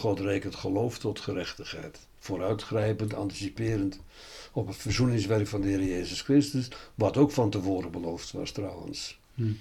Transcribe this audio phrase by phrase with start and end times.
[0.00, 2.06] God rekent geloof tot gerechtigheid.
[2.18, 4.00] Vooruitgrijpend, anticiperend
[4.52, 9.18] op het verzoeningswerk van de Heer Jezus Christus, wat ook van tevoren beloofd was trouwens.
[9.34, 9.52] Hm.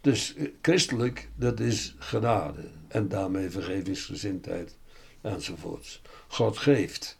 [0.00, 4.76] Dus eh, christelijk, dat is genade en daarmee vergevingsgezindheid
[5.20, 6.02] enzovoorts.
[6.28, 7.18] God geeft.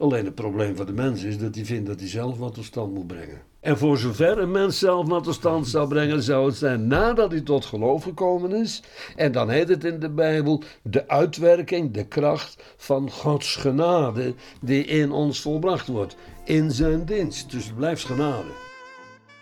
[0.00, 2.64] Alleen het probleem van de mens is dat hij vindt dat hij zelf wat tot
[2.64, 3.42] stand moet brengen.
[3.60, 7.30] En voor zover een mens zelf wat tot stand zou brengen, zou het zijn nadat
[7.30, 8.82] hij tot geloof gekomen is.
[9.16, 14.84] En dan heet het in de Bijbel de uitwerking, de kracht van Gods genade die
[14.84, 16.16] in ons volbracht wordt.
[16.44, 17.50] In zijn dienst.
[17.50, 18.50] Dus het blijft genade.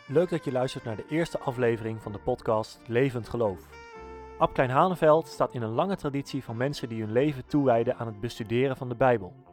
[0.07, 3.61] Leuk dat je luistert naar de eerste aflevering van de podcast Levend Geloof.
[4.39, 8.07] Ab Klein Haneveld staat in een lange traditie van mensen die hun leven toewijden aan
[8.07, 9.48] het bestuderen van de Bijbel.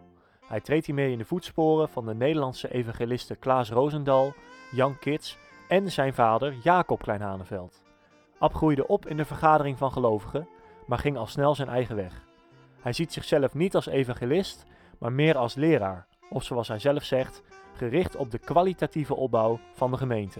[0.47, 4.33] Hij treedt hiermee in de voetsporen van de Nederlandse evangelisten Klaas Roosendal,
[4.71, 5.37] Jan Kits
[5.67, 7.83] en zijn vader Jacob Klein Haneveld.
[8.37, 10.47] Ab groeide op in de vergadering van gelovigen,
[10.85, 12.25] maar ging al snel zijn eigen weg.
[12.81, 14.65] Hij ziet zichzelf niet als evangelist,
[14.99, 17.43] maar meer als leraar, of zoals hij zelf zegt,
[17.73, 20.39] gericht op de kwalitatieve opbouw van de gemeente.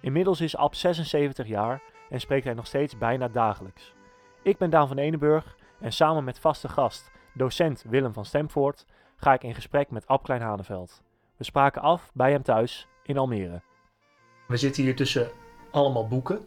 [0.00, 3.94] Inmiddels is Ab 76 jaar en spreekt hij nog steeds bijna dagelijks.
[4.42, 8.86] Ik ben Daan van Enenburg en samen met vaste gast, docent Willem van Stemvoort,
[9.20, 11.02] ga ik in gesprek met Ab Klein Haneveld.
[11.36, 13.60] We spraken af bij hem thuis in Almere.
[14.46, 15.30] We zitten hier tussen
[15.70, 16.46] allemaal boeken.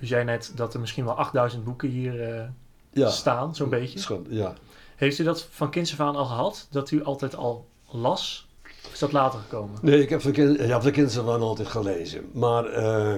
[0.00, 2.48] U zei net dat er misschien wel 8000 boeken hier eh,
[2.90, 3.98] Ja, staan, zo'n beetje.
[3.98, 4.54] Schat, ja.
[4.96, 6.68] Heeft u dat van kinds af aan al gehad?
[6.70, 8.48] Dat u altijd al las?
[8.86, 9.78] Of is dat later gekomen?
[9.82, 12.30] Nee, ik heb van kind, ja, van kinds af aan altijd gelezen.
[12.32, 13.14] Maar eh,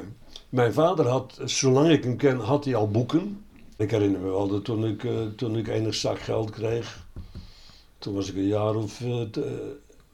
[0.48, 3.44] mijn vader had, zolang ik hem ken, had hij al boeken.
[3.76, 7.06] Ik herinner me wel dat toen ik, eh, toen ik enig zak geld kreeg,
[7.98, 9.44] toen was ik een jaar of t- eh,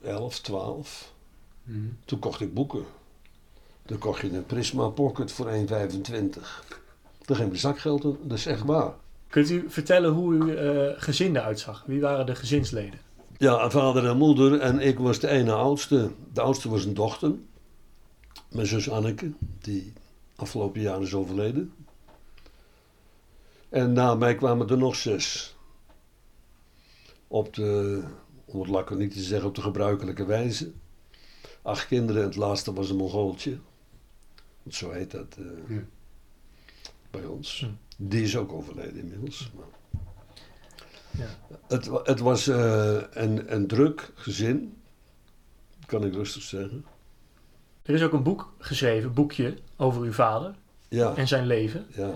[0.03, 1.13] 11, 12.
[1.65, 1.71] Hm.
[2.05, 2.85] Toen kocht ik boeken.
[3.85, 6.63] Dan kocht je een Prisma Pocket voor 1,25.
[7.25, 8.93] Dan ging mijn zakgeld, dat is echt waar.
[9.27, 11.83] Kunt u vertellen hoe uw eh, gezin eruit zag?
[11.85, 12.99] Wie waren de gezinsleden?
[13.37, 16.11] Ja, vader en moeder en ik was de ene oudste.
[16.33, 17.31] De oudste was een dochter.
[18.49, 19.31] Mijn zus Anneke,
[19.61, 19.93] die
[20.35, 21.73] afgelopen jaar is overleden.
[23.69, 25.52] En na mij kwamen er nog zes.
[27.33, 28.03] Op de,
[28.45, 30.71] om het laconiek te zeggen, op de gebruikelijke wijze.
[31.61, 33.57] Acht kinderen en het laatste was een Mongooltje.
[34.63, 35.83] Want zo heet dat eh, Ja.
[37.11, 37.67] bij ons.
[37.97, 39.51] Die is ook overleden inmiddels.
[39.55, 39.65] Maar
[41.11, 41.57] Ja.
[41.67, 44.77] het, het was eh, een, een druk gezin,
[45.85, 46.85] kan ik rustig zeggen.
[47.83, 50.55] Er is ook een boek geschreven, boekje, over uw vader
[50.89, 51.85] Ja, en zijn leven.
[51.95, 52.13] ja,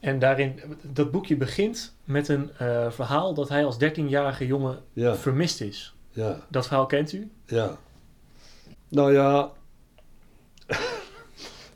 [0.00, 5.16] En daarin, dat boekje begint met een eh, verhaal dat hij als 13-jarige jongen ja,
[5.16, 5.94] vermist is.
[6.10, 7.30] ja, Dat verhaal kent u?
[7.46, 7.78] ja.
[8.88, 9.52] Nou ja,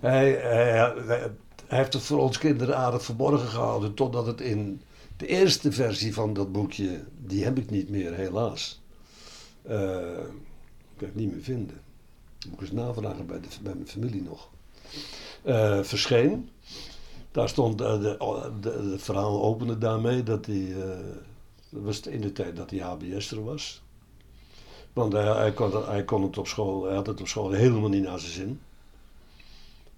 [0.01, 0.95] hij, hij,
[1.67, 4.83] hij heeft het voor ons kinderen aardig verborgen gehouden, totdat het in
[5.17, 8.83] de eerste versie van dat boekje, die heb ik niet meer, helaas.
[9.63, 10.03] Eh
[10.97, 11.81] kan ik niet meer vinden.
[12.47, 14.51] Moet ik eens navragen bij, de, bij mijn familie nog.
[15.43, 16.49] Eh, verscheen.
[17.35, 18.17] Daar stond, eh, de,
[18.61, 20.99] de, het verhaal opende daarmee dat hij, eh,
[21.69, 23.83] was in de tijd dat hij HBS'er was.
[24.93, 25.73] Want hij, kon,
[26.05, 28.61] kon het op school, hij had het op school helemaal niet naar zijn zin.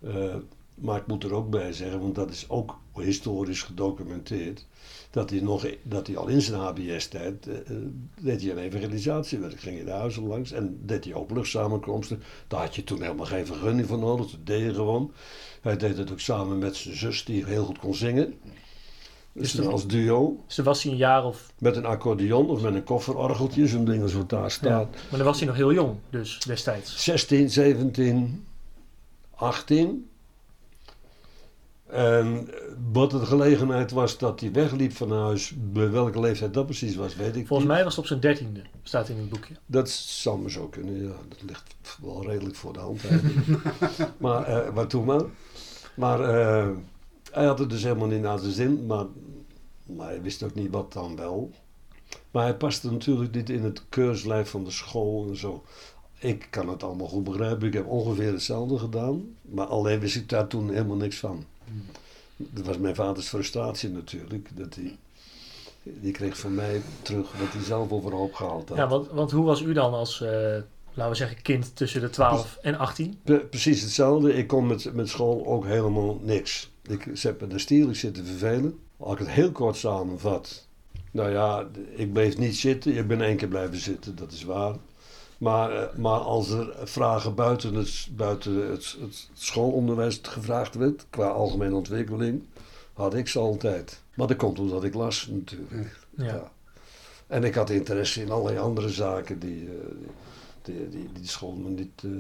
[0.01, 0.35] Eh,
[0.75, 4.67] maar ik moet er ook bij zeggen, want dat is ook historisch gedocumenteerd,
[5.11, 7.77] dat hij, nog, dat hij al in zijn HBS-tijd eh,
[8.21, 9.61] deed hij een evangelisatiewerk.
[9.61, 12.23] Ging je de huizen langs en deed hij openluchtsamenkomsten.
[12.49, 15.13] Daar had je toen helemaal geen vergunning voor nodig, dat deed je gewoon.
[15.66, 18.34] Hij deed het ook samen met zijn zus, die heel goed kon zingen.
[19.32, 21.53] Dus dan als duo, dan was hij een jaar of...
[21.59, 24.88] met een accordeon of met een kofferorgeltje, zo'n ding als wat daar staat.
[24.93, 27.04] Ja, maar dan was hij nog heel jong, dus destijds.
[27.04, 28.47] 16, 17,
[29.34, 30.10] 18.
[31.87, 32.50] En
[32.93, 37.16] wat de gelegenheid was dat hij wegliep van huis, bij welke leeftijd dat precies was,
[37.16, 37.69] weet ik Volgens niet.
[37.69, 39.54] mij was het op zijn dertiende, staat in het boekje.
[39.66, 41.15] Dat zou maar zo kunnen, ja.
[41.28, 43.62] Dat ligt wel redelijk voor de hand eigenlijk.
[44.19, 45.22] maar eh waartoe maar.
[45.97, 46.69] Maar eh,
[47.33, 49.05] hij had het dus helemaal niet naar zijn zin, maar,
[49.84, 51.51] maar hij wist ook niet wat dan wel.
[52.31, 55.65] Maar hij paste natuurlijk niet in het keurslijf van de school en zo.
[56.19, 57.66] Ik kan het allemaal goed begrijpen.
[57.66, 59.37] Ik heb ongeveer hetzelfde gedaan.
[59.43, 61.45] Maar alleen wist ik daar toen helemaal niks van.
[62.37, 64.48] Dat was mijn vaders frustratie natuurlijk.
[64.54, 64.97] Dat hij,
[65.83, 68.78] die kreeg van mij terug wat hij zelf overhoop gehaald had.
[68.78, 70.57] Ja, want, want hoe was u dan als, eh,
[70.97, 73.19] laten we zeggen, kind tussen de 12 en 18?
[73.25, 74.34] Pre- precies hetzelfde.
[74.34, 76.71] Ik kon met, met school ook helemaal niks.
[76.83, 78.78] Ik zet me de stierlijk zitten vervelen.
[78.97, 80.66] Als ik het heel kort samenvat.
[81.10, 82.97] Nou ja, ik bleef niet zitten.
[82.97, 84.75] Ik ben één keer blijven zitten, dat is waar.
[85.39, 91.27] Maar, eh, maar als er vragen buiten het, buiten het, het schoolonderwijs gevraagd werd, qua
[91.27, 92.43] algemene ontwikkeling,
[92.93, 94.03] had ik ze altijd.
[94.15, 95.98] Maar dat komt omdat ik las natuurlijk.
[96.16, 96.25] Ja.
[96.25, 96.51] Ja.
[97.27, 99.95] En ik had interesse in allerlei andere zaken die, eh,
[100.66, 102.10] die, die, school me niet eh,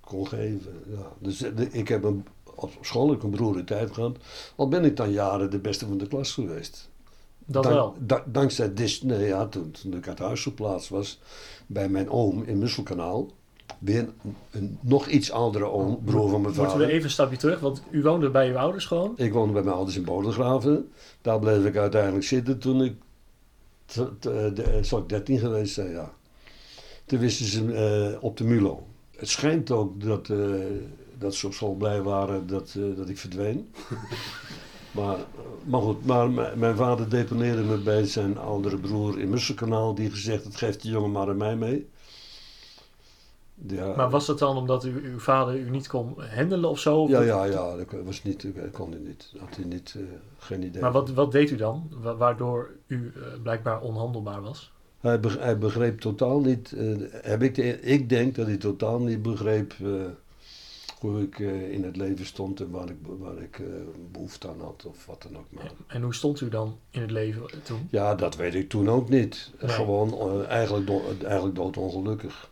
[0.00, 0.72] kon geven.
[0.88, 1.12] Ja.
[1.18, 2.24] Dus eh, de- ik heb een,
[2.54, 4.16] op school heb ik een broer in tijd gehad.
[4.56, 6.90] Al ben ik dan jaren de beste van de klas geweest.
[7.46, 7.94] Dat Dank- wel.
[7.98, 11.20] da- dankzij Disney, ja, toen, toen ik uit huis geplaatst was
[11.66, 13.26] bij mijn oom in Musselkanaal.
[13.78, 16.86] Weer een, een nog iets oudere oom, broer van mijn Moeten vader.
[16.86, 19.12] we even een stapje terug, want u woonde bij uw ouders gewoon.
[19.16, 20.90] Ik woonde bij mijn ouders in Bodegraven.
[21.20, 22.94] Daar bleef ik uiteindelijk zitten toen ik,
[23.84, 26.12] t- t- eh, de- ik 13 geweest zijn, ja.
[27.12, 28.86] Toen wisten ze eh, op de Mulo.
[29.16, 30.38] Het schijnt ook dat, eh,
[31.18, 33.74] dat ze op school blij waren dat, eh, dat ik verdween.
[34.96, 35.16] maar,
[35.64, 39.94] maar goed, maar mijn vader deponeerde me bij zijn oudere broer in Musselkanaal.
[39.94, 41.88] Die gezegd, het geeft die jongen maar aan mij mee.
[43.54, 47.08] Ja, Maar was dat dan omdat u, uw vader u niet kon handelen of zo?
[47.08, 49.32] ja, ja, ja, dat was niet, dat kon hij niet.
[49.38, 50.02] Had hij niet, eh,
[50.38, 50.82] geen idee.
[50.82, 53.12] Maar wat, wat deed u dan, wa- waardoor u
[53.42, 54.71] blijkbaar onhandelbaar was?
[55.02, 59.00] Hij, beg- hij begreep totaal niet, eh, heb ik, de, ik denk dat hij totaal
[59.00, 59.88] niet begreep eh,
[60.98, 63.64] hoe ik eh, in het leven stond en waar ik, waar ik eh,
[64.12, 65.72] behoefte aan had of wat dan ook maar.
[65.86, 67.88] En hoe stond u dan in het leven toen?
[67.90, 69.50] Ja, dat weet ik toen ook niet.
[69.60, 69.70] Nee.
[69.70, 70.90] Gewoon eigenlijk,
[71.24, 72.50] eigenlijk doodongelukkig.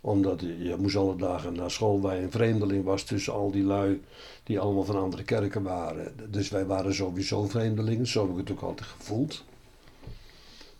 [0.00, 3.50] Omdat je, je moest alle dagen naar school waar je een vreemdeling was tussen al
[3.50, 4.02] die lui
[4.42, 6.12] die allemaal van andere kerken waren.
[6.30, 9.44] Dus wij waren sowieso vreemdelingen, zo heb ik het ook altijd gevoeld.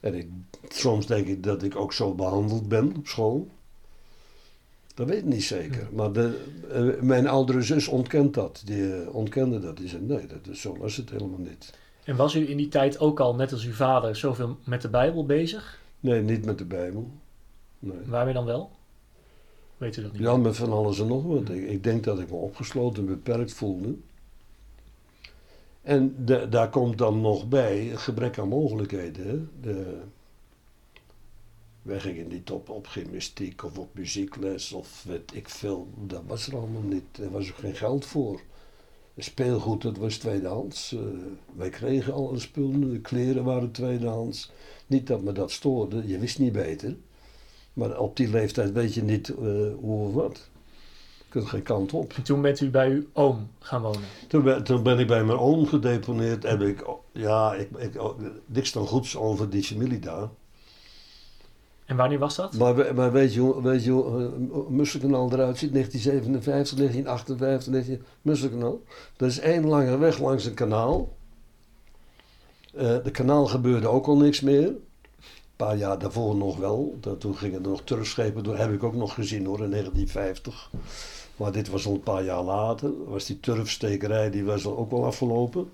[0.01, 0.29] En ik,
[0.69, 3.49] soms denk ik dat ik ook zo behandeld ben op school.
[4.95, 5.89] Dat weet ik niet zeker.
[5.93, 8.63] Maar de, eh, mijn oudere zus ontkent dat.
[8.65, 9.77] Die eh, ontkende dat.
[9.77, 11.75] Die zei, nee, dat, zo was het helemaal niet.
[12.05, 14.89] En was u in die tijd ook al, net als uw vader, zoveel met de
[14.89, 15.81] Bijbel bezig?
[16.01, 17.11] Nee, niet met de Bijbel.
[17.79, 17.99] Nee.
[18.07, 18.71] Waarmee dan wel?
[19.77, 20.21] Weet u dat niet?
[20.21, 21.49] Ja, met van alles en nog wat.
[21.49, 23.95] Ik, ik denk dat ik me opgesloten en beperkt voelde.
[25.89, 29.51] En de- daar komt dan nog bij gebrek aan mogelijkheden.
[29.61, 29.99] De,
[31.83, 35.89] wij gingen niet op, op gymnastiek of op muziekles of weet ik veel.
[36.07, 37.19] Dat was er allemaal niet.
[37.21, 38.41] Er was ook geen geld voor.
[39.17, 40.93] Speelgoed, dat was tweedehands.
[40.93, 41.01] Eh,
[41.57, 44.51] wij kregen alle spullen, de kleren waren tweedehands.
[44.87, 46.97] Niet dat me dat stoorde, je wist niet beter.
[47.73, 49.37] Maar op die leeftijd weet je niet eh,
[49.81, 50.49] hoe of wat.
[51.29, 52.13] Kunt geen kant op.
[52.13, 54.01] En toen bent u bij uw oom gaan wonen.
[54.29, 56.43] Toen ben, toen ben ik bij mijn oom gedeponeerd.
[56.43, 58.01] Heb ik, ja, ik, ik,
[58.47, 60.29] niks dan goeds over die familie daar.
[61.89, 62.57] En wanneer was dat?
[62.57, 65.73] Maar, maar weet je hoe, weet je hoe uh, Musselkanaal eruit ziet?
[65.73, 68.81] 1957, 1958, 19, Musselkanaal.
[69.17, 71.17] Dat is één lange weg langs een kanaal.
[72.75, 74.73] Eh, de kanaal gebeurde ook al niks meer.
[75.59, 76.99] Paar jaar daarvoor nog wel.
[77.19, 78.57] Toen gingen er nog turfschepen door.
[78.57, 80.71] Heb ik ook nog gezien hoor, in 1950.
[81.37, 83.05] Maar dit was al een paar jaar later.
[83.05, 85.71] Was die turfstekerij die was al ook wel afgelopen.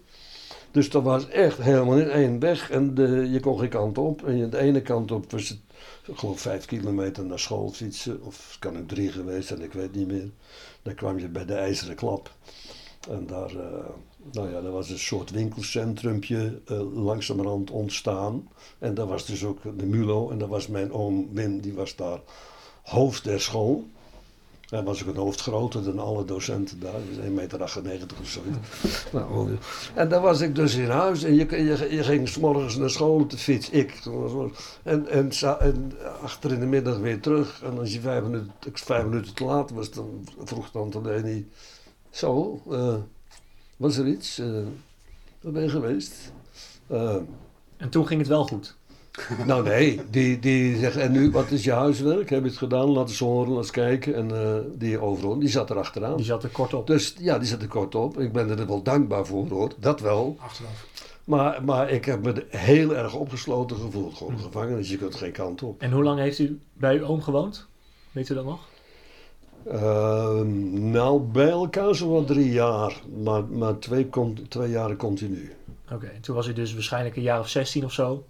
[0.71, 2.71] Dus dat was echt helemaal in één weg.
[2.71, 4.27] En de, je kon geen kant op.
[4.27, 5.59] En de ene kant op was het,
[6.07, 8.23] ik geloof vijf kilometer naar school fietsen.
[8.23, 10.31] Of het kan ook drie geweest zijn, ik weet niet meer.
[10.83, 12.31] Dan kwam je bij de IJzeren Klap.
[13.11, 13.89] En daar, eh,
[14.33, 18.49] nou ja, dat was een soort winkelcentrumpje eh, langzamerhand ontstaan.
[18.79, 20.31] En daar was dus ook de MULO.
[20.31, 22.21] En daar was mijn oom Wim, die was daar
[22.83, 23.87] hoofd der school.
[24.69, 26.93] Hij was ook een hoofd groter dan alle docenten daar.
[26.93, 29.07] Was 1,98 meter of zoiets.
[29.13, 29.57] Nou,
[29.95, 32.91] en dan was ik dus in huis en je, je, je ging s morgens naar
[32.91, 33.71] school op de fiets.
[33.71, 34.03] Ik.
[34.83, 37.63] En, en, en achter in de middag weer terug.
[37.63, 41.49] En als je vijf minuten, vijf minuten te laat was, dan vroeg tante Leni...
[42.11, 42.95] Zo, eh,
[43.77, 44.39] was er iets?
[44.39, 44.47] Eh
[45.41, 46.33] waar ben je geweest?
[46.87, 47.17] Eh,
[47.77, 48.77] En toen ging het wel goed.
[49.47, 52.31] nou nee, die, die zegt, en nu, wat is je huiswerk?
[52.31, 52.89] Heb je het gedaan?
[52.91, 54.15] Laat eens horen, laat eens kijken.
[54.15, 56.17] En eh, die overal, die zat er achteraan.
[56.17, 56.87] Die zat er kort op.
[56.87, 58.19] Dus ja, die zat er kort op.
[58.21, 60.37] Ik ben er wel dankbaar voor hoor, dat wel.
[60.41, 60.87] Achteraf.
[61.25, 64.15] Maar, maar ik heb me heel erg opgesloten gevoeld.
[64.15, 65.81] Gewoon gevangenis, je kunt geen kant op.
[65.81, 67.67] En hoe lang heeft u bij uw oom gewoond?
[68.13, 68.61] Weet u dat nog?
[69.67, 73.03] Ehm, nou, bij elkaar zo wat drie jaar.
[73.23, 74.09] Maar, maar twee,
[74.49, 75.53] twee jaren continu.
[75.93, 78.25] Oké, en toen was u dus waarschijnlijk een jaar of 16 of zo.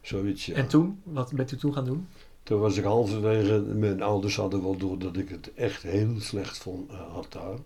[0.00, 0.54] Zoiets, ja.
[0.54, 1.00] En toen?
[1.02, 2.08] Wat bent u toen gaan doen?
[2.42, 6.58] Toen was ik halverwege, mijn ouders hadden wel door dat ik het echt heel slecht
[6.58, 7.56] vond, eh, had daar.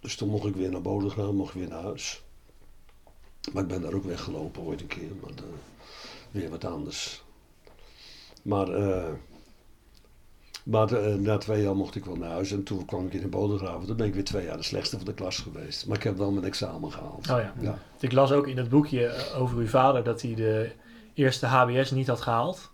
[0.00, 2.22] Dus toen mocht ik weer naar Bodegraven, mocht ik weer naar huis.
[3.52, 5.44] Maar ik ben daar ook weggelopen ooit een keer, maar eh,
[6.30, 7.24] weer wat anders.
[8.42, 9.12] Maar, eh,
[10.66, 13.20] maar eh, na twee jaar mocht ik wel naar huis en toen kwam ik in
[13.20, 13.86] de Bodegraven.
[13.86, 15.86] Toen ben ik weer twee jaar de slechtste van de klas geweest.
[15.86, 17.30] Maar ik heb wel mijn examen gehaald.
[17.30, 17.52] Oh ja.
[17.60, 17.78] ja.
[18.00, 20.70] Ik las ook in het boekje eh, over uw vader dat hij de
[21.14, 22.70] eerste HBS niet had gehaald.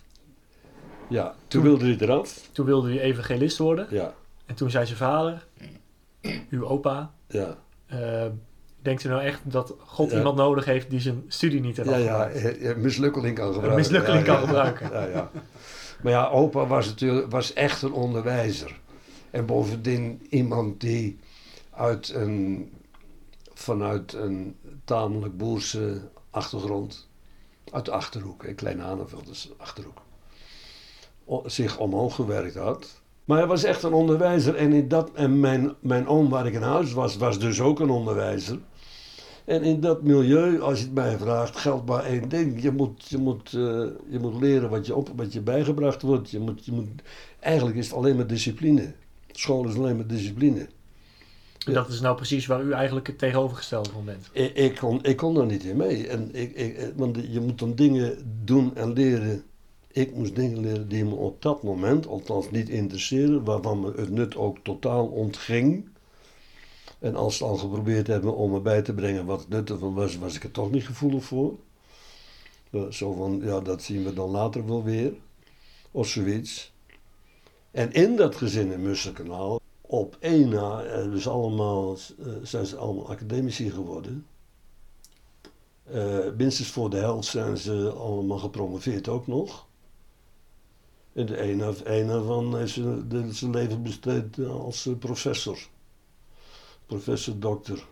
[1.08, 2.48] Ja, toen Toen- wilde hij eraf.
[2.52, 3.86] Toen wilde hij evangelist worden.
[3.90, 4.14] Ja,
[4.46, 5.46] En toen zei zijn vader,
[6.50, 7.56] uw opa, ja.
[7.86, 8.26] eh,
[8.82, 10.16] Denkt u nou echt dat God Ja.
[10.16, 13.78] iemand nodig heeft die zijn studie niet heeft Ja, ja, mislukkeling kan gebruiken.
[13.78, 14.90] mislukkeling kan gebruiken.
[14.92, 15.30] Ja, ja.
[16.02, 18.80] Maar ja, opa was natuurlijk was echt een onderwijzer.
[19.30, 21.18] En bovendien iemand die
[21.70, 22.70] uit een,
[23.54, 27.08] vanuit een tamelijk boerse achtergrond,
[27.72, 30.02] uit de Achterhoek, een kleine Hanenveld de Achterhoek,
[31.44, 33.00] zich omhoog gewerkt had.
[33.24, 36.54] Maar hij was echt een onderwijzer en, in dat, en mijn, mijn oom waar ik
[36.54, 38.58] in huis was, was dus ook een onderwijzer.
[39.44, 42.62] En in dat milieu, als je het mij vraagt, geldt maar één ding.
[42.62, 43.60] Je moet, je moet, eh,
[44.08, 46.30] je moet leren wat je, op, wat je bijgebracht wordt.
[46.30, 46.88] Je moet, je moet,
[47.40, 48.92] eigenlijk is het alleen maar discipline.
[49.30, 50.66] School is alleen maar discipline.
[51.66, 54.28] En dat is nou precies waar u eigenlijk het tegenovergestelde van bent.
[54.32, 56.08] Ik, ik, kon, ik kon daar niet in mee.
[56.08, 59.42] En ik, ik, eh, want je moet dan dingen doen en leren.
[59.92, 64.10] Ik moest dingen leren die me op dat moment, althans niet interesseren, waarvan me het
[64.10, 65.88] nut ook totaal ontging.
[67.02, 69.94] En als ze al geprobeerd hebben om me bij te brengen wat het nut ervan
[69.94, 71.54] was, was ik er toch niet gevoelig voor.
[72.90, 75.12] Zo van, ja, dat zien we dan later wel weer.
[75.90, 76.72] Of zoiets.
[77.70, 82.76] En in dat gezin in Musselkanaal, op één na, eh, dus allemaal, eh, zijn ze
[82.76, 84.26] allemaal academici geworden.
[85.84, 89.66] Eh, minstens voor de helft zijn ze allemaal gepromoveerd ook nog.
[91.12, 95.58] En de ene, een daarvan heeft zijn, zijn leven besteed als professor.
[96.86, 97.84] Professor dokter.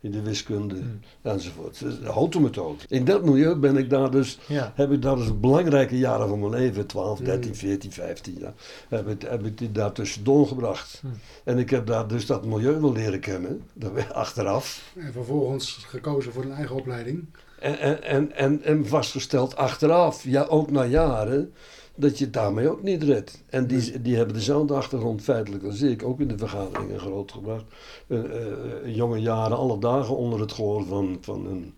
[0.00, 1.00] In de wiskunde Hmm.
[1.22, 1.78] enzovoort.
[1.78, 2.76] Dus De automethode.
[2.88, 4.72] In dat milieu ben ik daar dus Ja.
[4.74, 7.24] heb ik daar dus belangrijke jaren van mijn leven, 12, Mm.
[7.24, 8.52] 13, 14, 15 jaar,
[8.88, 11.00] heb ik, heb ik die daar tussendoor gebracht.
[11.04, 11.12] Mm.
[11.44, 14.92] En ik heb daar dus dat milieu wel leren kennen, dat achteraf.
[14.96, 17.24] En vervolgens gekozen voor een eigen opleiding.
[17.60, 21.52] En, en, en, en, en vastgesteld achteraf, ja, ook na jaren,
[21.94, 23.42] dat je het daarmee ook niet redt.
[23.46, 27.64] En die, die hebben dezelfde achtergrond feitelijk als ik, ook in de vergaderingen grootgebracht.
[28.06, 31.74] Eh, jonge jaren, alle dagen onder het gehoor van, van, een,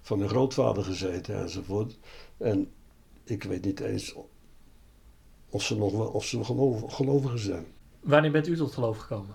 [0.00, 1.98] van een grootvader gezeten enzovoort.
[2.36, 2.70] En
[3.24, 4.14] ik weet niet eens
[5.50, 7.66] of ze nog wel, of ze geloof, gelovigen zijn.
[8.00, 9.34] Wanneer bent u tot geloof gekomen?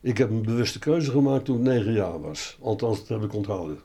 [0.00, 2.58] Ik heb een bewuste keuze gemaakt toen ik negen jaar was.
[2.60, 3.78] Althans, dat heb ik onthouden.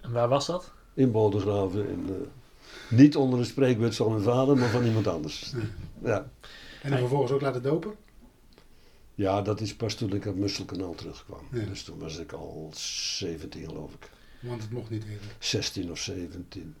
[0.00, 0.72] En waar was dat?
[0.94, 1.88] In Bodegraven.
[1.88, 2.14] In, eh,
[2.90, 5.52] niet onder een spreekbeurt van mijn vader, maar van iemand anders.
[6.02, 6.30] Ja.
[6.82, 7.94] En dan vervolgens ook laten dopen.
[9.14, 11.40] ja, dat is pas toen ik uit Musselkanaal terugkwam.
[11.52, 11.64] Ja.
[11.64, 14.10] Dus toen was ik al 17 geloof ik.
[14.40, 15.36] Want het mocht niet eerder.
[15.38, 16.74] 16 of 17.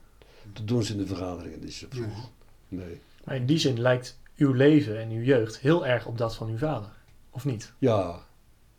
[0.52, 2.30] Toen doen ze in de vergaderingen niet zo vroeg.
[2.68, 3.00] Nee.
[3.24, 6.48] Maar in die zin lijkt uw leven en uw jeugd heel erg op dat van
[6.48, 6.92] uw vader.
[7.30, 7.72] Of niet?
[7.78, 8.20] Ja,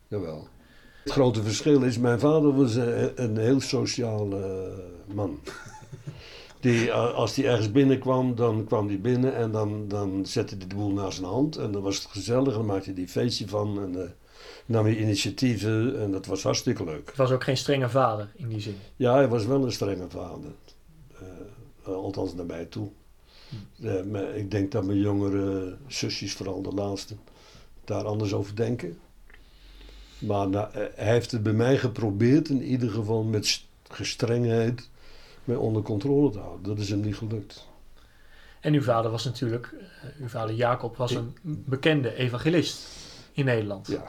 [0.08, 0.48] jawel.
[1.04, 5.40] Het grote verschil is, mijn vader was een, een heel sociaal eh, man.
[6.66, 10.68] Die, eh, als hij ergens binnenkwam, dan kwam hij binnen en dan, dan zette hij
[10.68, 11.58] de boel naar zijn hand.
[11.58, 14.10] En dan was het gezellig en dan maakte hij een feestje van en eh,
[14.66, 17.08] nam hij initiatieven en dat was hartstikke leuk.
[17.08, 18.76] Het was ook geen strenge vader in die zin.
[18.96, 20.52] Ja, hij was wel een strenge vader.
[21.84, 22.90] Eh, althans naar mij toe.
[24.12, 27.16] Maar ik denk dat mijn jongere zusjes, vooral de laatste,
[27.84, 28.98] daar anders over denken.
[30.20, 34.90] Maar nou, hij heeft het bij mij geprobeerd, in ieder geval met st- gestrengheid,
[35.46, 36.64] mij onder controle te houden.
[36.64, 37.68] Dat is hem niet gelukt.
[38.60, 42.88] En uw vader was natuurlijk, eh, uw vader Jacob was een bekende evangelist
[43.32, 43.88] in Nederland.
[43.88, 44.04] Ja,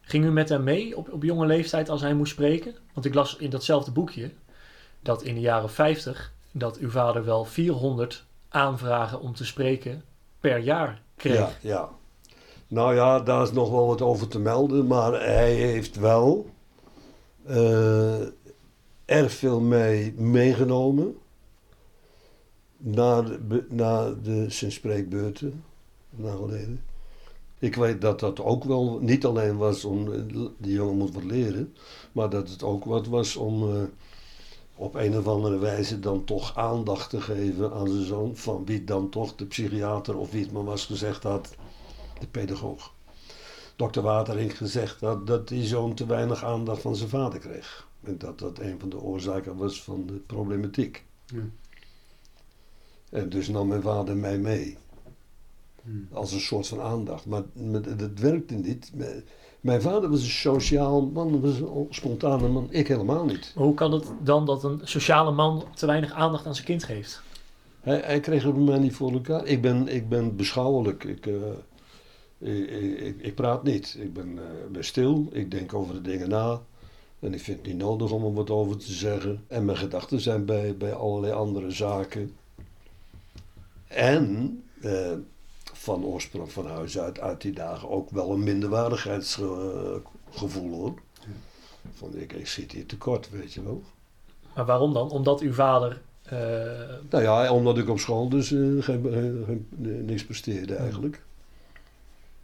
[0.00, 2.74] Ging u met hem mee op, op jonge leeftijd als hij moest spreken?
[2.92, 4.30] Want ik las in datzelfde boekje
[5.00, 10.04] dat in de jaren 50 dat uw vader wel 400 aanvragen om te spreken
[10.40, 11.36] per jaar kreeg.
[11.36, 11.88] ja, ja.
[12.66, 16.50] Nou ja, daar is nog wel wat over te melden, maar hij heeft wel
[17.46, 18.20] eh,
[19.10, 21.16] erg veel mee meegenomen
[22.76, 25.64] naar de, naar de zijn spreekbeurten.
[27.58, 30.20] Ik weet dat dat ook wel niet alleen was om, eh,
[30.58, 31.74] die jongen moet wat leren,
[32.12, 33.82] maar dat het ook wat was om eh,
[34.74, 38.84] op een of andere wijze dan toch aandacht te geven aan zijn zoon, van wie
[38.84, 41.54] dan toch de psychiater of wie het maar was gezegd had,
[42.20, 42.92] de pedagoog.
[43.76, 47.88] Dokter Waterink gezegd had dat die zoon te weinig aandacht van zijn vader kreeg.
[48.02, 51.04] En dat dat een van de oorzaken was van de problematiek.
[51.26, 51.42] Ja.
[53.10, 54.78] En dus nam mijn vader mij mee.
[55.82, 56.08] Hmm.
[56.12, 57.26] Als een soort van aandacht.
[57.26, 57.42] Maar
[57.96, 58.92] dat werkte niet.
[59.60, 62.66] Mijn vader was een sociaal man, was een spontane man.
[62.70, 63.52] Ik helemaal niet.
[63.54, 66.84] Maar hoe kan het dan dat een sociale man te weinig aandacht aan zijn kind
[66.84, 67.22] geeft?
[67.80, 69.46] Hij, hij kreeg het bij mij niet voor elkaar.
[69.46, 71.04] Ik ben, ik ben beschouwelijk.
[71.04, 71.34] Ik, eh,
[72.38, 73.96] ik, ik, ik praat niet.
[73.98, 75.28] Ik ben, eh, ben stil.
[75.32, 76.60] Ik denk over de dingen na.
[77.20, 79.44] En ik vind het niet nodig om er wat over te zeggen.
[79.48, 82.36] En mijn gedachten zijn bij, bij allerlei andere zaken.
[83.88, 85.12] En eh,
[85.72, 90.94] van oorsprong van huis uit, uit die dagen, ook wel een minderwaardigheidscomplex gevoel hoor.
[91.94, 93.82] Van ik, ik zit hier tekort, weet je wel.
[94.54, 95.10] Maar waarom dan?
[95.10, 96.00] Omdat uw vader...
[96.22, 96.38] eh,
[97.10, 101.22] Nou ja, omdat ik op school dus eh, geen, geen- geen- niks presteerde eigenlijk.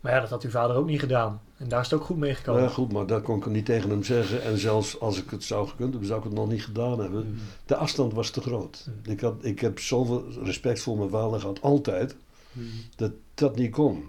[0.06, 1.40] Maar ja, dat had uw vader ook niet gedaan.
[1.56, 2.62] En daar is het ook goed mee gekomen.
[2.62, 4.42] Ja, goed, maar dat kon ik niet tegen hem zeggen.
[4.42, 7.26] En zelfs als ik het zou gekund hebben, zou ik het nog niet gedaan hebben.
[7.26, 7.38] Mm.
[7.66, 8.86] De afstand was te groot.
[8.88, 9.12] Mm.
[9.12, 12.16] Ik, had, ik heb zoveel respect voor mijn vader gehad, altijd,
[12.52, 12.66] Mm.
[12.96, 14.04] dat dat niet kon.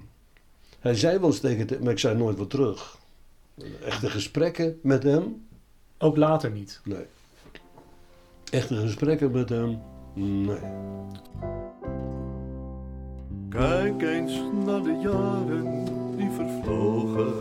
[0.80, 2.98] Hij zei wel eens tegen het, maar ik zei nooit wat terug.
[3.86, 5.48] Echte gesprekken met hem?
[5.98, 6.82] Ook later niet.
[6.84, 7.06] Nee.
[8.50, 9.82] Echte gesprekken met hem?
[10.13, 10.60] Nee.
[13.57, 15.85] Kijk eens naar de jaren
[16.15, 17.33] die vervlogen.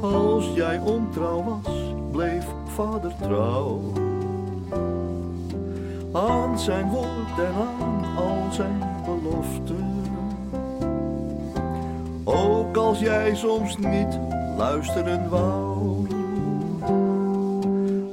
[0.00, 3.80] Als jij ontrouw was, bleef vader trouw.
[6.12, 10.02] Aan zijn woord en aan al zijn beloften.
[12.24, 14.18] Ook als jij soms niet
[14.56, 16.06] luisteren wou.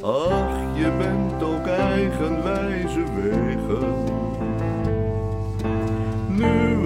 [0.02, 4.11] Ach, je bent ook eigenwijze wegen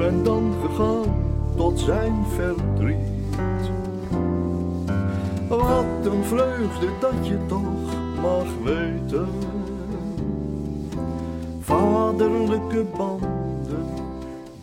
[0.05, 1.15] en dan gegaan
[1.55, 2.97] tot zijn verdriet.
[5.47, 9.27] Wat een vreugde dat je toch mag weten.
[11.59, 13.85] Vaderlijke banden,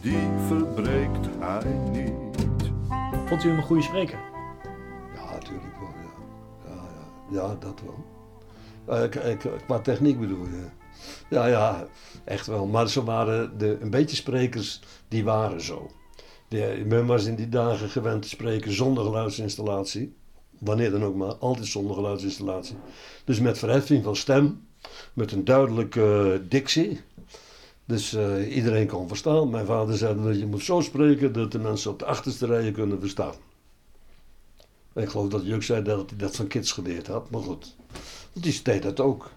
[0.01, 2.71] die verbreekt hij niet.
[3.27, 4.19] Vond u hem een goede spreker?
[5.15, 6.75] Ja, natuurlijk wel, ja.
[6.75, 6.83] Ja,
[7.41, 7.43] ja.
[7.49, 9.09] ja dat wel.
[9.09, 10.82] K- qua techniek bedoel je?
[11.31, 11.87] Ja, ja,
[12.25, 12.67] echt wel.
[12.67, 15.91] Maar ze waren de, een beetje sprekers, die waren zo.
[16.49, 20.15] De, men was in die dagen gewend te spreken zonder geluidsinstallatie.
[20.59, 22.77] Wanneer dan ook maar, altijd zonder geluidsinstallatie.
[23.25, 24.67] Dus met verheffing van stem,
[25.13, 27.01] met een duidelijke eh, dictie.
[27.85, 29.51] Dus eh, iedereen kon verstaan.
[29.51, 32.73] Mijn vader zei dat je moet zo spreken dat de mensen op de achterste rijen
[32.73, 33.35] kunnen verstaan.
[34.95, 37.77] Ik geloof dat Juk zei dat hij dat van kids geleerd had, maar goed.
[38.33, 39.31] Die deed dat ook.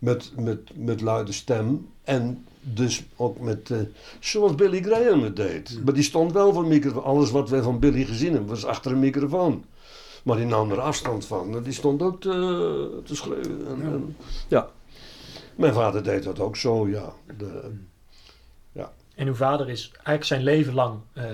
[0.00, 3.78] Met, met, met luide stem en dus ook met, eh,
[4.20, 5.80] zoals Billy Graham het deed.
[5.84, 7.04] Maar die stond wel voor microfoon.
[7.04, 9.64] Alles wat wij van Billy gezien hebben was achter een microfoon.
[10.22, 11.62] Maar die nam er afstand van.
[11.62, 13.66] Die stond ook te, te schreeuwen.
[13.68, 13.84] En, Ja.
[13.84, 14.16] en-
[14.48, 14.70] ja.
[15.56, 17.12] Mijn vader deed dat ook zo, ja.
[17.38, 17.70] De,
[19.14, 21.24] En uw vader is eigenlijk zijn leven lang, eh,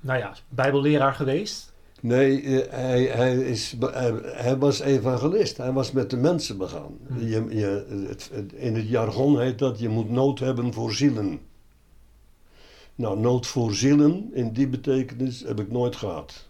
[0.00, 1.72] nou ja, bijbelleraar geweest.
[2.04, 5.56] Nee, eh, hij, hij, is, hij, hij was evangelist.
[5.56, 6.98] Hij was met de mensen begaan.
[7.06, 7.18] Hmm.
[7.18, 11.40] Je, je, het, in het jargon heet dat je moet nood hebben voor zielen.
[12.94, 16.46] Nou, nood voor zielen, in die betekenis heb ik nooit gehad.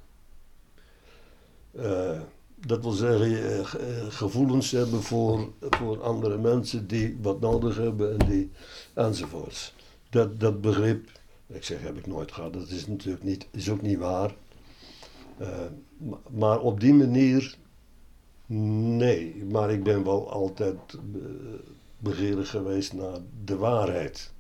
[1.72, 2.20] Eh,
[2.66, 3.66] dat wil zeggen, eh, eh,
[4.08, 8.50] gevoelens hebben voor, voor andere mensen die wat nodig hebben en die
[8.94, 9.74] enzovoorts.
[10.10, 11.10] Dat, dat begrip,
[11.46, 14.34] ik zeg heb ik nooit gehad, dat is natuurlijk niet, is ook niet waar.
[15.36, 15.48] Eh,
[15.96, 17.56] ma- maar op die manier,
[18.46, 19.44] nee.
[19.50, 21.20] Maar ik ben wel altijd eh,
[21.98, 24.32] begeerig geweest naar de waarheid.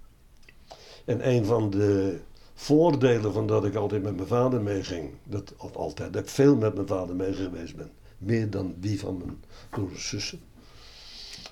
[1.04, 2.18] En een van de
[2.54, 6.56] voordelen van dat ik altijd met mijn vader meeging, dat, of altijd, dat ik veel
[6.56, 10.40] met mijn vader mee geweest ben, meer dan wie van mijn broers en zussen,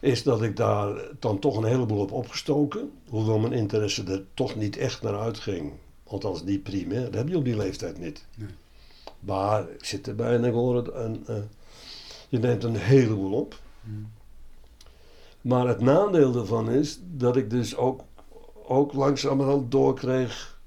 [0.00, 4.56] is dat ik daar dan toch een heleboel op opgestoken, hoewel mijn interesse er toch
[4.56, 5.72] niet echt naar uitging.
[6.04, 8.26] Althans niet primair, dat heb je op die leeftijd niet.
[8.36, 8.48] Nee.
[9.22, 11.36] Maar ik zit erbij en ik hoor het en eh,
[12.28, 13.60] je neemt een heleboel op.
[13.80, 14.10] Mm.
[15.40, 18.00] Maar het nadeel daarvan is dat ik dus ook,
[18.66, 20.60] ook langzamerhand doorkreeg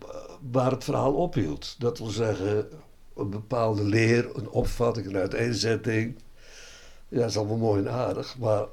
[0.00, 0.08] eh,
[0.50, 1.74] waar het verhaal ophield.
[1.78, 2.68] Dat wil zeggen,
[3.16, 6.16] een bepaalde leer, een opvatting, een uiteenzetting.
[7.08, 8.66] Ja, dat is allemaal mooi en aardig, maar,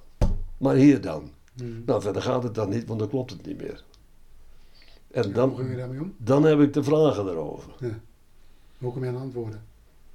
[0.58, 1.32] maar hier dan.
[1.54, 1.84] Mm.
[1.86, 3.84] Nou, verder gaat het dan niet, want dan klopt het niet meer.
[5.12, 7.74] En Ja, dan, dan heb ik de vragen erover.
[8.84, 9.62] Hoe kom je aan de antwoorden?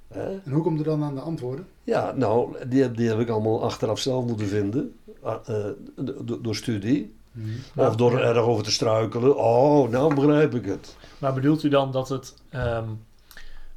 [0.07, 0.29] Hè?
[0.45, 1.67] En hoe komt er dan aan de antwoorden?
[1.83, 4.95] Ja, nou, die, heb- die heb ik allemaal achteraf zelf moeten vinden.
[5.21, 7.13] Ah, eh, do- do- door studie.
[7.31, 7.49] Mm.
[7.75, 9.37] Of door er erg over te struikelen.
[9.37, 10.95] Oh, nou begrijp ik het.
[11.17, 12.87] Maar bedoelt u dan dat het ehm,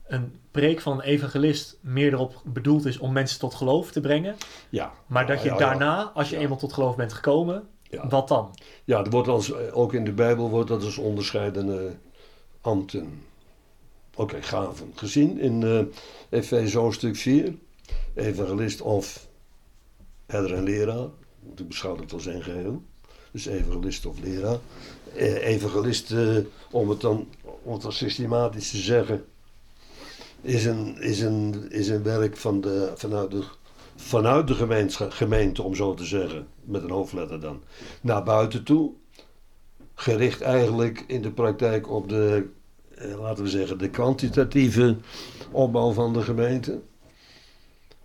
[0.06, 4.34] een preek van een evangelist meer erop bedoeld is om mensen tot geloof te brengen?
[4.68, 4.92] Ja.
[5.06, 5.66] Maar dat je Ja, ja, ja.
[5.68, 6.42] daarna, als je Ja.
[6.42, 8.50] eenmaal tot geloof bent gekomen, Ja, wat dan?
[8.84, 11.92] ja er wordt als, ook in de Bijbel wordt dat als onderscheidende
[12.60, 13.22] ambten.
[14.16, 14.92] Oké, gaven.
[14.94, 15.84] Gezien in eh
[16.30, 17.54] Efeze hoofdstuk 4.
[18.14, 19.28] Evangelist of
[20.26, 21.08] herder en leraar.
[21.40, 22.82] Want ik beschouw het als een geheel.
[23.32, 24.58] Dus evangelist of leraar.
[25.14, 26.36] Eh, evangelist, eh,
[26.70, 27.28] om, het dan,
[27.62, 29.24] om het dan systematisch te zeggen,
[30.40, 33.44] is een, is een, is een werk van de, vanuit de,
[33.96, 34.54] vanuit de
[35.10, 37.62] gemeente, om zo te zeggen, met een hoofdletter dan,
[38.00, 38.92] naar buiten toe.
[39.94, 42.48] Gericht eigenlijk in de praktijk op de
[43.18, 44.96] laten we zeggen, de kwantitatieve
[45.50, 46.80] opbouw van de gemeente.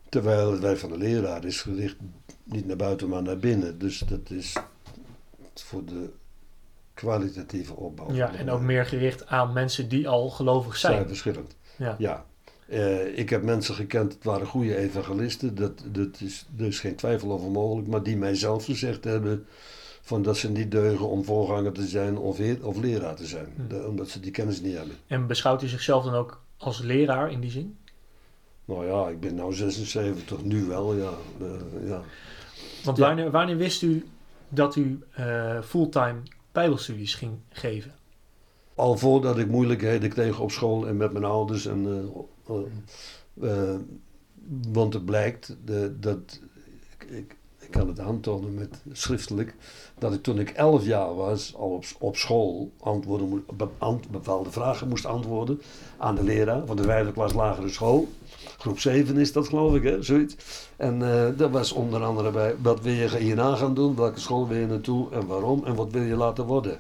[0.09, 1.95] Terwijl het werk van de leraar is gericht
[2.43, 3.79] niet naar buiten, maar naar binnen.
[3.79, 4.55] Dus dat is
[5.53, 6.09] voor de
[6.93, 8.13] kwalitatieve opbouw.
[8.13, 11.07] Ja, en ook meer gericht aan mensen die al gelovig zijn zijn.
[11.07, 11.55] verschillend.
[11.77, 11.95] Ja.
[11.97, 12.25] Ja.
[12.67, 16.95] Eh, ik heb mensen gekend, het waren goede evangelisten, dat, dat is, er is geen
[16.95, 19.45] twijfel over mogelijk, maar die mij zelf gezegd hebben
[20.07, 23.47] van dat ze niet deugen om voorganger te zijn of, heer- of leraar te zijn,
[23.55, 23.67] Hm.
[23.67, 24.95] De- omdat ze die kennis niet hebben.
[25.07, 27.77] En beschouwt u zichzelf dan ook als leraar in die zin?
[28.65, 31.11] Nou ja, ik ben nou 76, nu wel, ja.
[31.85, 32.01] Ja.
[32.83, 33.07] Want Ja.
[33.07, 34.05] wanneer, wanneer wist u
[34.49, 36.19] dat u eh, fulltime
[36.51, 37.95] bijbelstudies ging geven?
[38.75, 41.65] Al voordat ik moeilijkheden kreeg op school en met mijn ouders.
[41.65, 41.85] En,
[42.47, 43.79] eh, eh, eh,
[44.71, 46.39] want het blijkt de, dat.
[47.07, 47.36] Ik,
[47.67, 49.55] ik, kan het aantonen met schriftelijk.
[49.99, 53.45] Dat ik toen ik 11 jaar was, al op, op school antwoorden,
[54.11, 55.61] bepaalde vragen moest antwoorden
[55.97, 58.07] aan de leraar van de vijfde klas lagere school.
[58.57, 60.03] Groep 7 is dat, geloof ik, hè?
[60.03, 60.35] zoiets.
[60.75, 63.95] En eh dat was onder andere bij: wat wil je hierna gaan doen?
[63.95, 65.65] Welke school wil je naartoe en waarom?
[65.65, 66.79] En wat wil je laten worden?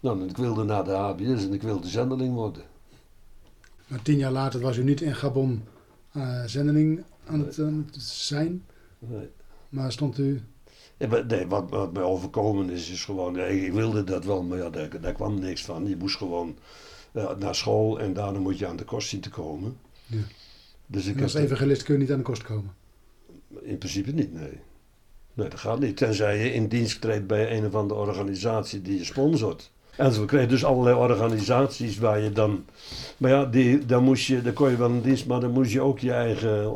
[0.00, 2.62] Nou, ik wilde naar de HBS en ik wilde zendeling worden.
[3.86, 5.62] Maar tien jaar later was u niet in Gabon
[6.12, 8.64] eh, zendeling aan het, aan het zijn.
[8.98, 9.28] Nee.
[9.68, 10.42] Maar stond u...
[10.96, 14.42] Ja, maar nee, wat, wat mij overkomen is, is gewoon, ja, ik wilde dat wel,
[14.42, 15.88] maar ja, daar, daar kwam niks van.
[15.88, 16.56] Je moest gewoon
[17.12, 19.76] eh, naar school en daarna moet je aan de kost zien te komen.
[20.06, 20.18] Ja.
[20.86, 22.74] Dus ik En als evangelist kun je niet aan de kost komen.
[23.62, 24.60] in principe niet, nee.
[25.34, 25.96] Nee, dat gaat niet.
[25.96, 29.70] Tenzij je in dienst treedt bij een of andere organisatie die je sponsort.
[29.96, 32.64] En kreeg je dus allerlei organisaties waar je dan...
[33.16, 35.72] Maar ja, die, dan, moest je, dan kon je wel in dienst, maar dan moest
[35.72, 36.68] je ook je eigen, eh,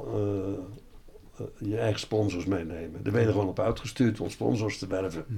[1.58, 3.02] je eigen sponsors meenemen.
[3.02, 5.24] Daar ben je er gewoon op uitgestuurd om sponsors te werven.
[5.28, 5.34] Hm.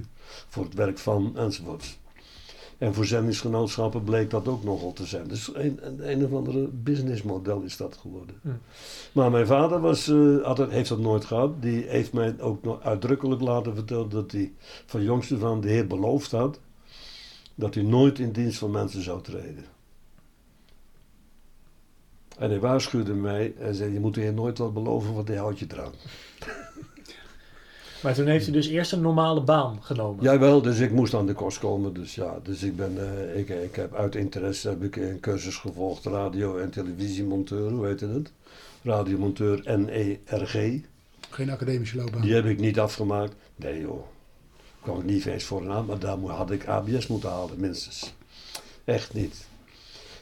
[0.47, 1.97] Voor het werk van enzovoorts.
[2.77, 5.27] En voor zendingsgenootschappen bleek dat ook nogal te zijn.
[5.27, 8.35] Dus een, een, een of andere businessmodel is dat geworden.
[8.41, 8.49] Hm.
[9.11, 11.61] Maar mijn vader was, eh, had heeft dat nooit gehad.
[11.61, 14.53] Die heeft mij ook nog uitdrukkelijk laten vertellen dat hij
[14.85, 16.59] van jongs af aan de Heer beloofd had
[17.55, 19.65] dat hij nooit in dienst van mensen zou treden.
[22.37, 25.37] En hij waarschuwde mij en zei: Je moet de Heer nooit wat beloven, want hij
[25.37, 25.93] houdt je eraan.
[28.03, 30.23] Maar toen heeft u dus eerst een normale baan genomen.
[30.23, 31.93] Jawel, dus ik moest aan de kost komen.
[31.93, 35.55] Dus ja, dus ik ben, eh, ik, ik heb uit interesse heb ik een cursus
[35.55, 38.31] gevolgd, radio- en televisiemonteur, hoe heet het?
[38.83, 40.81] Radiomonteur NERG.
[41.29, 42.21] Geen academische loopbaan.
[42.21, 43.35] Die heb ik niet afgemaakt.
[43.55, 44.05] Nee joh,
[44.81, 48.13] kwam ik niet eens voor aan, maar daar had ik ABS moeten halen, minstens.
[48.83, 49.47] Echt niet.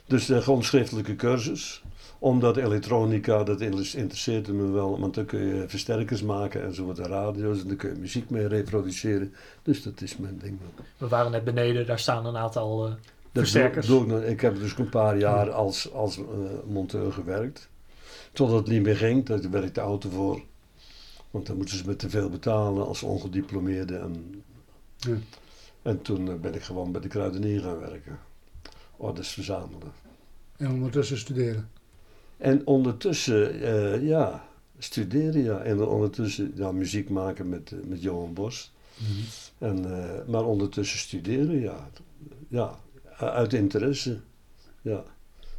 [0.06, 1.84] Dus uh, gewoon schriftelijke cursus.
[2.24, 5.00] Omdat elektronica, dat inter- interesseerde me wel.
[5.00, 7.62] Want dan kun je versterkers maken en zo wat de radio's.
[7.62, 9.34] En dan kun je muziek mee reproduceren.
[9.64, 10.86] Dus dat is mijn ding wel.
[10.98, 12.94] We waren net beneden, daar staan een aantal eh,
[13.34, 13.88] versterkers.
[13.88, 16.24] doe- doe ik, ik heb dus een paar jaar als, als eh,
[16.68, 17.70] monteur gewerkt.
[18.34, 20.42] Totdat het niet meer ging, daar werkte de auto voor.
[21.32, 23.96] Want dan moeten ze me te veel betalen als ongediplomeerde.
[23.98, 24.44] En,
[24.98, 25.16] Ja.
[25.82, 28.20] en toen eh, ben ik gewoon bij de kruidenier gaan werken.
[28.98, 29.92] Orders verzamelen.
[30.58, 31.70] En ondertussen studeren.
[32.44, 35.58] En ondertussen, eh, ja, studeren ja.
[35.60, 38.74] En ondertussen ja, muziek maken met, eh, met Johan Bos.
[39.58, 41.90] En, eh, maar ondertussen studeren, ja.
[42.48, 42.76] Ja,
[43.18, 44.20] uit interesse.
[44.82, 45.04] Ja.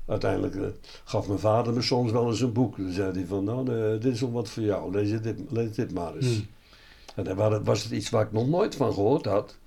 [0.07, 2.77] Uiteindelijk gaf mijn vader me soms wel eens een boek.
[2.77, 3.65] Dan zei hij van, nou,
[3.99, 4.93] dit is wel wat voor jou.
[4.93, 6.27] Lees dit, lees dit maar eens.
[6.37, 6.47] Hmm.
[7.15, 9.59] En dan wa- was het iets waar ik nog nooit van gehoord had.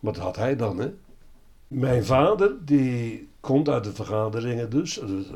[0.00, 0.92] Maar dat had hij dan, hè.
[1.68, 4.94] Mijn vader, die komt uit de vergaderingen dus.
[5.06, 5.26] dus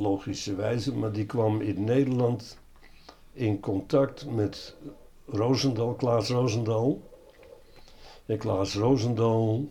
[0.00, 0.96] logische wijze.
[0.96, 2.58] Maar die kwam in Nederland
[3.32, 4.76] in contact met
[5.26, 7.02] Roosendal, Klaas Roosendal.
[8.26, 9.70] En Klaas Roosendal,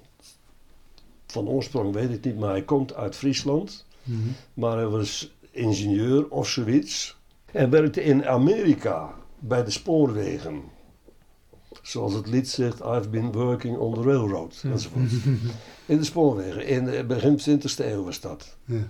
[1.26, 3.86] van oorsprong weet ik niet, maar hij komt uit Friesland.
[4.04, 4.18] Mhm.
[4.54, 7.18] Maar hij was ingenieur of zoiets.
[7.52, 10.62] En werkte in Amerika bij de spoorwegen.
[11.82, 14.62] Zoals het lied zegt, I've been working on the railroad.
[14.63, 15.12] Enzovoort.
[15.86, 16.68] In de spoorwegen.
[16.68, 18.58] In de begin 20e eeuw was dat.
[18.65, 18.88] Ja.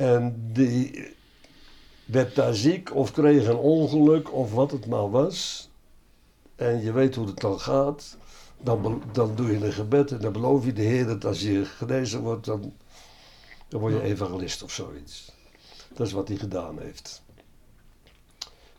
[0.00, 1.08] En die
[2.04, 5.68] werd daar ziek of kreeg een ongeluk of wat het maar was.
[6.56, 8.16] En je weet hoe het dan gaat.
[8.60, 11.64] Dan, dan doe je een gebed en dan beloof je de Heer dat als je
[11.64, 12.72] genezen wordt, dan,
[13.68, 15.32] dan word je evangelist of zoiets.
[15.94, 17.22] Dat is wat hij gedaan heeft.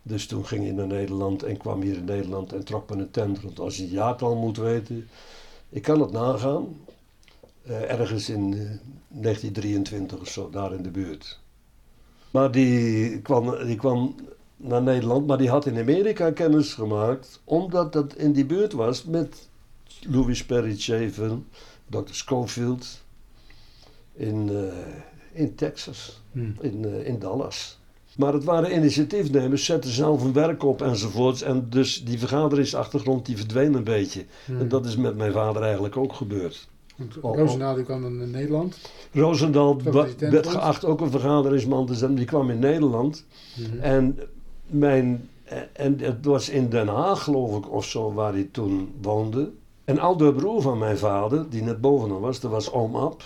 [0.01, 3.11] Dus toen ging hij naar Nederland en kwam hier in Nederland en trok me een
[3.11, 3.59] tent rond.
[3.59, 5.09] Als je het jaartal moet weten,
[5.69, 6.77] ik kan het nagaan.
[7.63, 8.59] Eh, ergens in eh,
[9.07, 11.39] 1923 of zo, daar in de buurt.
[12.31, 14.15] Maar die kwam, die kwam
[14.57, 19.03] naar Nederland, maar die had in Amerika kennis gemaakt, omdat dat in die buurt was
[19.03, 19.49] met
[19.99, 20.75] Louis Perry
[21.89, 22.13] Dr.
[22.13, 23.01] Schofield.
[24.13, 26.55] in, eh, in Texas, Hmm.
[26.59, 27.79] in, eh, in Dallas.
[28.17, 31.41] Maar het waren initiatiefnemers, zetten zelf een werk op enzovoorts.
[31.41, 34.25] En dus die vergaderingsachtergrond die verdween een beetje.
[34.45, 34.59] Hmm.
[34.59, 36.69] En dat is met mijn vader eigenlijk ook gebeurd.
[37.01, 37.37] Want oh, oh.
[37.37, 38.77] Roosendaal die kwam dan in Nederland.
[39.11, 39.81] Roosendaal
[40.17, 42.15] werd geacht ook een vergaderingsman te zijn.
[42.15, 43.25] Die kwam in Nederland.
[43.57, 43.79] Mhm.
[43.79, 44.19] En,
[44.65, 45.29] mijn,
[45.73, 49.51] en het was in Den Haag, geloof ik, of zo, waar hij toen woonde.
[49.85, 53.23] En oudere broer van mijn vader, die net boven hem was, dat was oom Ab.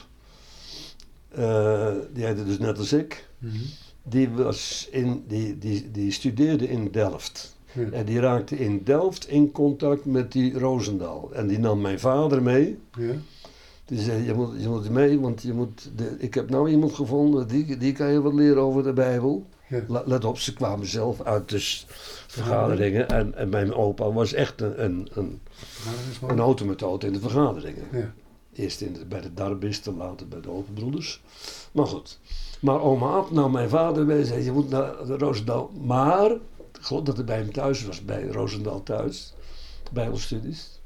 [1.29, 3.27] Eh, die heette dus net als ik.
[3.37, 3.55] Mhm.
[4.03, 7.55] Die, was in, die, die, die studeerde in Delft.
[7.71, 7.89] Ja.
[7.91, 11.29] En die raakte in Delft in contact met die Roosendaal.
[11.33, 12.77] En die nam mijn vader mee.
[12.97, 13.13] Ja.
[13.85, 16.93] Die zei, je moet, je moet mee, want je moet de, ik heb nou iemand
[16.93, 19.45] gevonden, die, die kan je wat leren over de Bijbel.
[19.67, 20.03] Ja.
[20.05, 21.59] Let op, ze kwamen zelf uit de
[22.27, 23.09] vergaderingen.
[23.09, 25.41] En, en mijn opa was echt een, een, een,
[26.27, 27.83] een automethode in de vergaderingen.
[27.91, 28.13] Ja.
[28.53, 31.21] Eerst in de, bij de Darbisten, later bij de Overbroeders.
[31.71, 32.19] Maar goed.
[32.59, 35.71] Maar oma Ab nam mijn vader mee en zei, je moet naar Roosendaal.
[35.81, 39.33] Maar, ik geloof dat hij bij hem thuis was, bij Roosendaal thuis.
[39.91, 40.81] Bijbelstudies.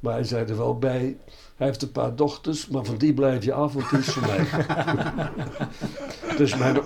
[0.00, 1.16] Maar hij zei er wel bij,
[1.60, 4.26] hij heeft een paar dochters, maar van die blijf je af, want die is voor
[4.26, 4.46] mij.
[6.38, 6.80] dus, mijn,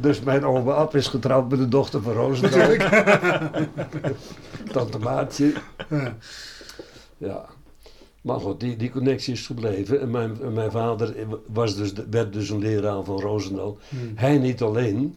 [0.00, 2.76] dus mijn oma Ab is getrouwd met de dochter van Roosendaal.
[4.72, 5.52] Tante Maartje.
[7.16, 7.44] Ja.
[8.20, 10.00] Maar goed, die, die connectie is gebleven.
[10.00, 11.14] En mijn, en mijn vader
[11.46, 13.78] was dus, werd dus een leraar van Roosendaal.
[13.88, 14.12] Hmm.
[14.14, 15.16] Hij niet alleen,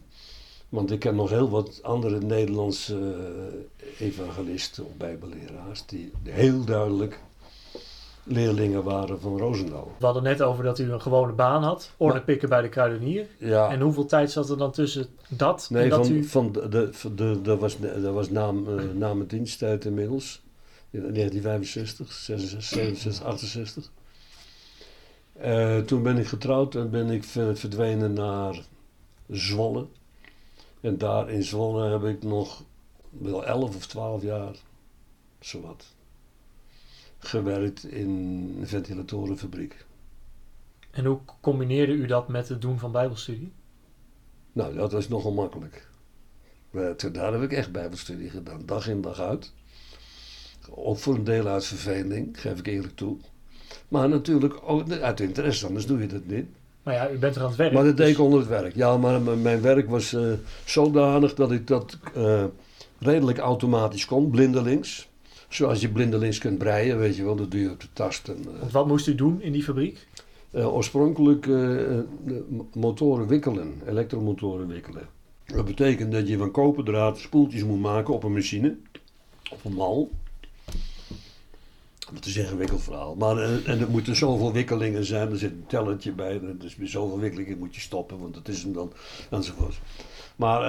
[0.68, 7.20] want ik ken nog heel wat andere Nederlandse eh, evangelisten of bijbelleraars die heel duidelijk
[8.24, 9.92] leerlingen waren van Roosendaal.
[9.98, 11.90] We hadden net over dat u een gewone baan had.
[11.96, 13.26] Orde pikken bij de kruidenier.
[13.38, 16.24] Ja, En hoeveel tijd zat er dan tussen dat en nee, dat van, u...
[16.24, 20.42] van de, de, de, dat was, dat was na, eh, na mijn diensttijd inmiddels.
[20.90, 23.90] In 1965, 66, 67, 68.
[25.32, 28.62] Eh, toen ben ik getrouwd en ben ik ver- verdwenen naar
[29.30, 29.86] Zwolle.
[30.80, 32.62] En daar in Zwolle heb ik nog
[33.10, 34.54] wel 11 of 12 jaar,
[35.40, 35.84] zowat,
[37.26, 38.08] gewerkt in
[38.60, 39.84] een ventilatorenfabriek.
[40.90, 43.52] En hoe combineerde u dat met het doen van bijbelstudie?
[44.52, 45.88] Nou, dat was nogal makkelijk.
[46.96, 49.52] Toen, daar heb ik echt bijbelstudie gedaan, dag in dag uit.
[50.70, 53.16] Ook voor een deel uit verveling, geef ik eerlijk toe.
[53.88, 56.46] Maar natuurlijk ook uit interesse, anders doe je dat niet.
[56.82, 57.72] Maar ja, u bent er aan het werk.
[57.72, 58.74] Maar dat deed dus- ik onder het werk.
[58.74, 60.32] Ja, maar mijn werk was eh,
[60.64, 62.44] zodanig dat ik dat eh,
[62.98, 65.08] redelijk automatisch kon, blindelings.
[65.52, 68.28] Zoals je blindelings kunt breien, weet je wel, dat doe je op de tast.
[68.28, 70.06] En, eh, Want wat moest u doen in die fabriek?
[70.50, 71.98] eh, oorspronkelijk eh,
[72.72, 75.08] motoren wikkelen, elektromotoren wikkelen.
[75.46, 78.76] Dat betekent dat je van koperdraad spoeltjes moet maken op een machine,
[79.50, 80.10] op een mal.
[82.12, 83.14] Dat is een ingewikkeld verhaal.
[83.14, 87.18] Maar, en er moeten zoveel wikkelingen zijn, er zit een telletje bij, dus bij zoveel
[87.18, 88.92] wikkelingen moet je stoppen, want dat is hem dan,
[89.30, 89.80] enzovoort.
[90.36, 90.62] Maar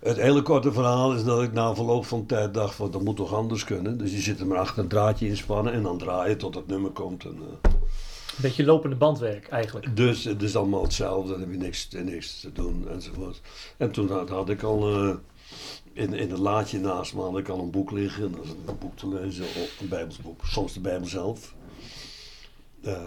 [0.00, 3.16] het hele korte verhaal is dat ik na verloop van tijd dacht, van, dat moet
[3.16, 3.98] toch anders kunnen.
[3.98, 6.90] Dus je zit er maar achter een draadje inspannen en dan draaien tot het nummer
[6.90, 7.24] komt.
[7.24, 9.96] En, eh, Een beetje lopende bandwerk eigenlijk.
[9.96, 13.40] dus het is allemaal hetzelfde, dan heb je niks, niks te doen enzovoort.
[13.76, 15.14] En toen had, had ik al eh,
[15.92, 18.24] in, in het laadje naast me had ik al een boek liggen.
[18.24, 21.54] En dat is een boek te lezen, of een bijbelsboek, soms de bijbel zelf.
[22.82, 23.02] Eh,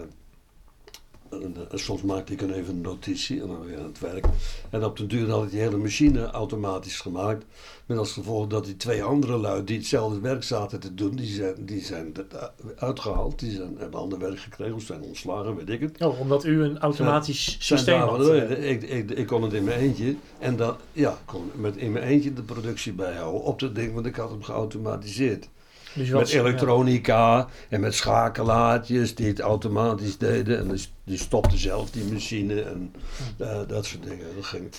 [1.72, 4.24] soms maakte ik dan even een notitie en dan weer aan het werk.
[4.70, 7.44] En op den duur had ik die hele machine automatisch gemaakt.
[7.86, 11.26] Met als gevolg dat die twee andere lui die hetzelfde werk zaten te doen, die
[11.26, 13.38] zijn, die zijn er uitgehaald.
[13.38, 16.00] Die zijn, hebben ander werk gekregen of zijn ontslagen, weet ik het.
[16.00, 18.28] Oh, omdat u een automatisch Zijn systeem daarvan had.
[18.30, 18.70] eh.
[18.70, 20.14] Ik, ik, ik kon het in mijn eentje.
[20.38, 24.06] En dan, ja, kon met in mijn eentje de productie bijhouden op dat ding, want
[24.06, 25.48] ik had hem geautomatiseerd.
[25.94, 26.40] Dus Met ja.
[26.40, 30.58] elektronica en met schakelaartjes die het automatisch deden.
[30.58, 32.94] En dus- die stopte zelf die machine en
[33.38, 34.26] eh, dat soort dingen.
[34.34, 34.70] Dat ging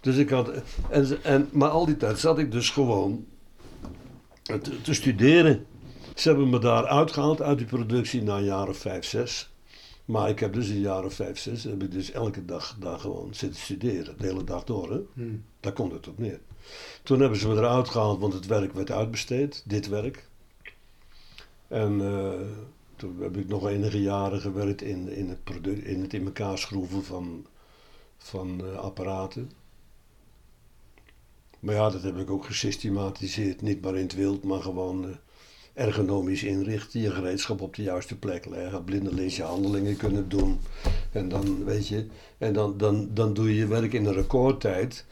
[0.00, 0.50] dus ik had,
[0.90, 3.24] en, en, maar al die tijd zat ik dus gewoon
[4.42, 5.66] te, te studeren.
[6.14, 9.50] Ze hebben me daar uitgehaald uit die productie na een jaar of vijf, zes.
[10.04, 12.98] Maar ik heb dus een jaar of vijf, zes, heb ik dus elke dag daar
[12.98, 14.14] gewoon zitten studeren.
[14.18, 14.98] De hele dag door, hè.
[15.14, 15.44] Hmm.
[15.60, 16.40] Daar komt het op neer.
[17.02, 20.27] Toen hebben ze me eruit gehaald, want het werk werd uitbesteed, dit werk.
[21.68, 22.40] En eh,
[22.96, 26.58] toen heb ik nog enige jaren gewerkt in, in, het, product, in het in elkaar
[26.58, 27.46] schroeven van,
[28.16, 29.50] van eh, apparaten.
[31.60, 33.62] Maar ja, dat heb ik ook gesystematiseerd.
[33.62, 35.14] Niet maar in het wild, maar gewoon eh,
[35.72, 37.00] ergonomisch inrichten.
[37.00, 38.84] Je gereedschap op de juiste plek leggen.
[38.84, 40.60] Blindelings je handelingen kunnen doen.
[41.12, 42.06] En dan, weet je,
[42.38, 45.04] en dan, dan, dan doe je je werk in een recordtijd.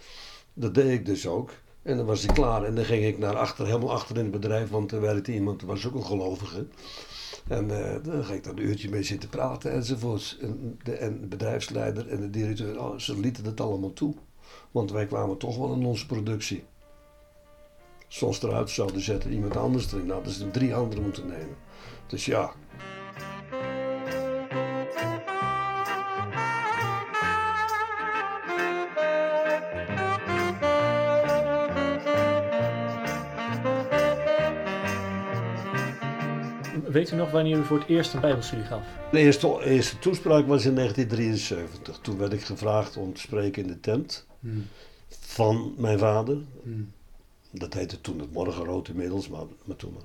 [0.54, 1.52] Dat deed ik dus ook.
[1.86, 2.64] En dan was hij klaar.
[2.64, 5.62] En dan ging ik naar achter, helemaal achter in het bedrijf, want er werkte iemand,
[5.62, 6.66] was ook een gelovige.
[7.48, 10.38] En eh, dan ging ik daar een uurtje mee zitten praten enzovoorts.
[10.38, 14.14] En de, en de bedrijfsleider en de directeur, oh, ze lieten het allemaal toe.
[14.70, 16.64] Want wij kwamen toch wel in onze productie.
[18.08, 20.06] Soms eruit zouden zetten, iemand anders erin.
[20.06, 21.56] Nou, dus drie anderen moeten nemen.
[22.06, 22.52] Dus ja,
[36.96, 38.82] Weet u nog wanneer u voor het eerst een bijbelstudie gaf?
[39.12, 41.98] De eerste, eerste toespraak was in 1973.
[42.02, 44.66] Toen werd ik gevraagd om te spreken in de tent Hmm.
[45.08, 46.36] van mijn vader.
[46.62, 46.92] Hmm.
[47.50, 50.02] Dat heette toen het morgenrood inmiddels, maar, maar toen maar.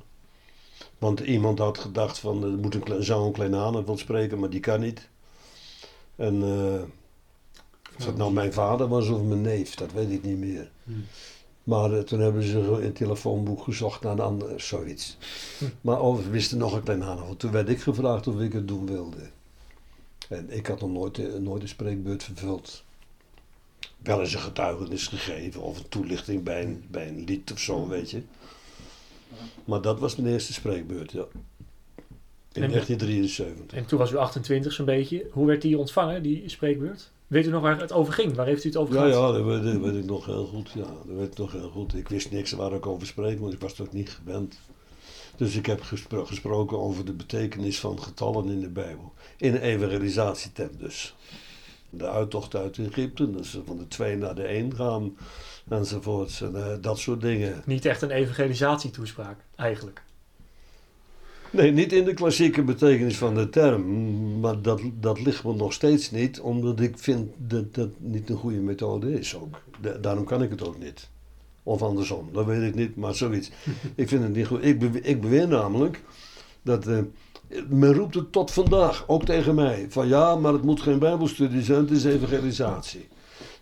[0.98, 4.50] Want iemand had gedacht van, er moet een, kle- zou een klein wil spreken, maar
[4.50, 5.10] die kan niet.
[6.16, 6.82] En eh,
[7.98, 10.72] of het nou mijn vader was of mijn neef, dat weet ik niet meer.
[10.84, 11.06] Hmm.
[11.64, 15.18] Maar eh, toen hebben ze in het telefoonboek gezocht naar een ander, zoiets.
[15.82, 17.38] Maar oh, we wisten nog een klein aanval.
[17.38, 19.30] Toen werd ik gevraagd of ik het doen wilde.
[20.30, 22.84] En ik had nog nooit, eh, nooit een spreekbeurt vervuld.
[23.98, 27.88] Wel eens een getuigenis gegeven of een toelichting bij een, bij een lied of zo,
[27.88, 28.22] weet je.
[29.66, 31.26] Maar dat was mijn eerste spreekbeurt, ja.
[32.54, 33.78] In En- 1973.
[33.78, 35.28] En toen was u 28 zo'n beetje.
[35.32, 37.12] Hoe werd die ontvangen, die spreekbeurt?
[37.32, 38.36] Weet u nog waar het over ging?
[38.36, 39.14] Waar heeft u het over Ja, gehad?
[39.36, 40.72] ja, dat weet, dat weet ik nog heel goed.
[40.74, 41.96] Ja, dat weet ik nog heel goed.
[41.96, 44.60] Ik wist niks waar ik over spreek, want ik was toch niet gewend.
[45.36, 49.14] Dus ik heb gespro- gesproken over de betekenis van getallen in de Bijbel.
[49.38, 51.16] In een evangelisatietent dus.
[51.90, 55.18] De uittocht uit Egypte, dus van de twee naar de één gaan
[55.70, 56.42] enzovoorts.
[56.42, 57.62] En eh, dat soort dingen.
[57.66, 60.04] Niet echt een evangelisatietoespraak, eigenlijk.
[61.52, 63.84] Nee, niet in de klassieke betekenis van de term.
[64.40, 68.36] Maar dat, dat ligt me nog steeds niet, omdat ik vind dat dat niet een
[68.38, 69.60] goede methode is ook.
[69.82, 71.10] Da- daarom kan ik het ook niet.
[71.64, 73.52] Of andersom, dat weet ik niet, maar zoiets.
[73.96, 74.66] ik vind het niet goed.
[74.66, 76.02] Ik, ik beweer namelijk
[76.62, 76.88] dat.
[76.88, 76.98] eh,
[77.70, 79.86] men roept het tot vandaag, ook tegen mij.
[79.90, 83.08] Van ja, maar het moet geen Bijbelstudie zijn, het is evangelisatie.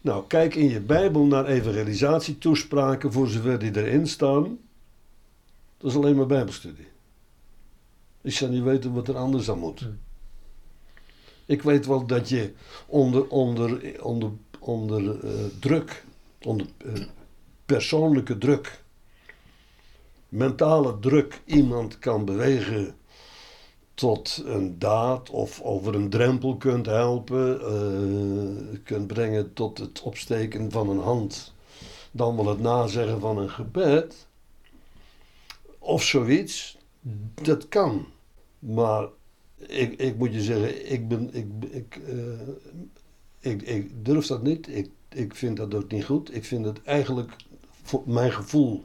[0.01, 4.57] Nou, kijk in je Bijbel naar evangelisatietoespraken, voor zover die erin staan.
[5.77, 6.87] Dat is alleen maar Bijbelstudie.
[8.21, 9.79] Ik zou niet weten wat er anders aan moet.
[9.79, 9.99] Hmm.
[11.49, 12.53] Ik weet wel dat je
[12.87, 16.05] onder, onder, onder, onder eh, druk,
[16.43, 17.01] onder eh,
[17.65, 18.83] persoonlijke druk,
[20.29, 22.95] mentale druk iemand kan bewegen
[23.93, 30.71] tot een daad of over een drempel kunt helpen, eh, kunt brengen tot het opsteken
[30.71, 31.53] van een hand,
[32.11, 34.27] dan wel het nazeggen van een gebed
[35.79, 36.77] of zoiets.
[37.41, 38.05] Dat kan.
[38.59, 39.07] Maar
[39.55, 44.67] ik, ik moet je zeggen, ik, ben, ik, ik, eh, ik, ik durf dat niet.
[44.67, 46.35] Ik, ik vind dat ook niet goed.
[46.35, 47.35] Ik vind het eigenlijk,
[47.83, 48.83] voor mijn gevoel,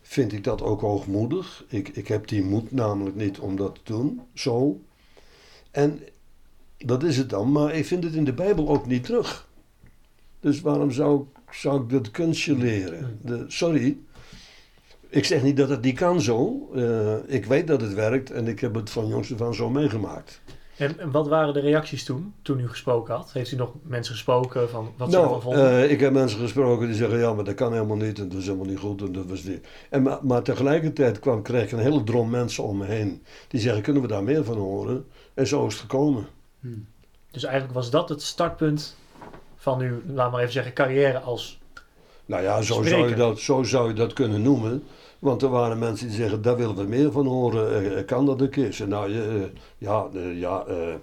[0.00, 1.64] vind ik dat ook hoogmoedig.
[1.68, 4.80] Ik, ik heb die moed namelijk niet om dat te doen, zo.
[5.70, 6.00] En
[6.78, 9.48] dat is het dan, maar ik vind het in de Bijbel ook niet terug.
[10.40, 13.18] Dus waarom zou, zou ik dat kunstje leren?
[13.22, 13.98] De, sorry,
[15.08, 16.68] ik zeg niet dat het niet kan zo.
[16.74, 20.40] Eh, ik weet dat het werkt en ik heb het van jongs aan zo meegemaakt.
[20.76, 23.32] En, en wat waren de reacties toen, toen u gesproken had?
[23.32, 25.70] Heeft u nog mensen gesproken van wat ze ervan nou, vonden?
[25.70, 28.38] eh, ik heb mensen gesproken die zeggen, ja, maar dat kan helemaal niet en dat
[28.38, 29.66] is helemaal niet goed en dat was niet.
[29.90, 33.60] En, maar, maar tegelijkertijd kwam, kreeg ik een hele drom mensen om me heen die
[33.60, 35.06] zeggen, kunnen we daar meer van horen?
[35.34, 36.26] En zo is het gekomen.
[36.60, 36.86] Hmm.
[37.30, 38.96] Dus eigenlijk was dat het startpunt
[39.56, 41.57] van uw, laat maar even zeggen, carrière als...
[42.28, 44.82] Nou ja, zo zou, je dat, zo zou je dat kunnen noemen.
[45.18, 47.96] Want er waren mensen die zeggen, daar willen we meer van horen.
[47.96, 48.84] Eh, kan dat een keer?
[48.88, 50.94] Nou, je, eh, ja, eh, ja, eh,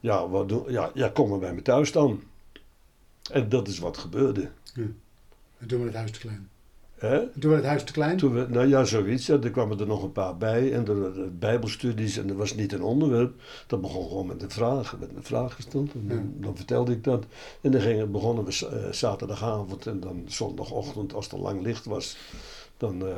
[0.00, 2.22] ja, wat doen, ja, ja, kom maar bij me thuis dan.
[3.32, 4.50] En dat is wat gebeurde.
[5.58, 6.48] En toen werd het huis te klein.
[6.98, 7.20] Hè?
[7.20, 8.16] En toen werd het huis te klein.
[8.16, 9.26] Toen we, nou ja, zoiets.
[9.26, 10.72] Ja, er kwamen er nog een paar bij.
[10.72, 12.16] En er waren bijbelstudies.
[12.18, 13.34] En er was niet een onderwerp.
[13.66, 14.90] Dat begon gewoon met een vraag.
[14.90, 15.92] Werd een vraag gesteld.
[15.94, 17.24] En dan, dan vertelde ik dat.
[17.60, 19.86] En dan gingen, begonnen we eh, zaterdagavond.
[19.86, 22.16] En dan zondagochtend, als het lang licht was.
[22.76, 23.14] Dan, eh,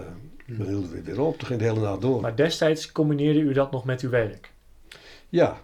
[0.46, 1.38] dan hielden we weer op.
[1.38, 2.20] Toen ging de hele nacht door.
[2.20, 4.52] Maar destijds combineerde u dat nog met uw werk.
[5.28, 5.60] Ja.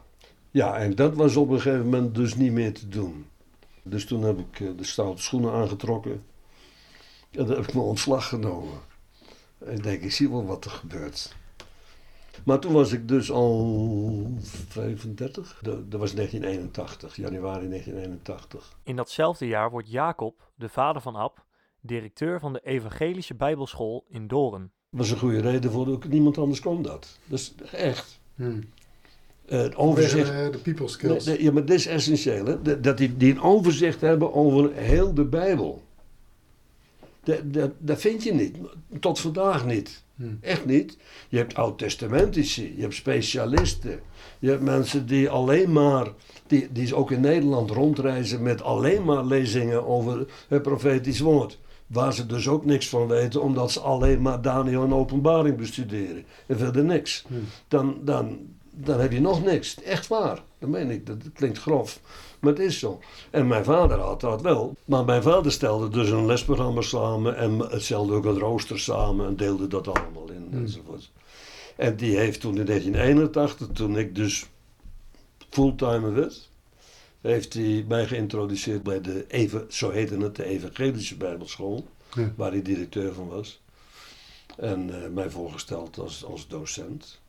[0.51, 3.27] ja, en dat was op een gegeven moment dus niet meer te doen.
[3.83, 6.23] Dus toen heb ik eh, de stoute schoenen aangetrokken.
[7.37, 8.79] En dan heb ik mijn ontslag genomen.
[9.59, 11.35] En ik denk, ik zie wel wat er gebeurt.
[12.45, 15.59] Maar toen was ik dus al 35.
[15.63, 18.77] Dat dat was 1981, januari 1981.
[18.83, 21.45] In datzelfde jaar wordt Jacob, de vader van Ab,
[21.81, 24.61] directeur van de Evangelische Bijbelschool in Doorn.
[24.91, 25.89] Dat was een goede reden voor.
[25.89, 27.19] ook Niemand anders kon dat.
[27.25, 28.21] Dus echt.
[28.35, 28.61] Hmm.
[29.47, 30.27] Eh, het overzicht.
[30.33, 31.25] de, de people skills.
[31.25, 32.47] nee, ja, maar dit is essentieel.
[32.47, 32.63] Hè?
[32.63, 35.83] Dat- Dat die, die een overzicht hebben over heel de Bijbel.
[37.25, 38.57] Dat, dat, dat vind je niet.
[39.01, 40.05] Tot vandaag niet.
[40.17, 40.25] Hm.
[40.41, 40.97] Echt niet.
[41.29, 44.01] Je hebt oud-testamentici, je hebt specialisten.
[44.39, 46.09] Je hebt mensen die alleen maar,
[46.47, 51.59] die, die ook in Nederland rondreizen met alleen maar lezingen over het profetisch woord.
[51.87, 56.25] Waar ze dus ook niks van weten, omdat ze alleen maar Daniel en openbaring bestuderen.
[56.47, 57.25] En verder niks.
[57.29, 57.35] Hm.
[57.69, 58.39] Dan, dan,
[58.71, 59.83] dan heb je nog niks.
[59.83, 60.43] Echt waar.
[60.59, 61.07] Dat meen ik.
[61.07, 62.01] Dat klinkt grof.
[62.45, 63.01] Maar het is zo.
[63.31, 64.77] En mijn vader had dat wel.
[64.85, 67.37] Maar mijn vader stelde dus een lesprogramma samen.
[67.37, 69.27] En hetzelfde ook het rooster samen.
[69.27, 70.47] En deelde dat allemaal in.
[70.51, 70.61] Hmm.
[70.61, 71.11] Enzovoort.
[71.77, 74.47] En die heeft toen in 1981, toen ik dus
[75.51, 76.51] fulltimer werd.
[77.21, 81.87] Heeft hij mij geïntroduceerd bij de, even, zo heette het, de Evangelische Bijbelschool.
[82.15, 82.33] Ja.
[82.37, 83.63] Waar hij directeur van was.
[84.57, 87.21] En eh, mij voorgesteld als, als docent.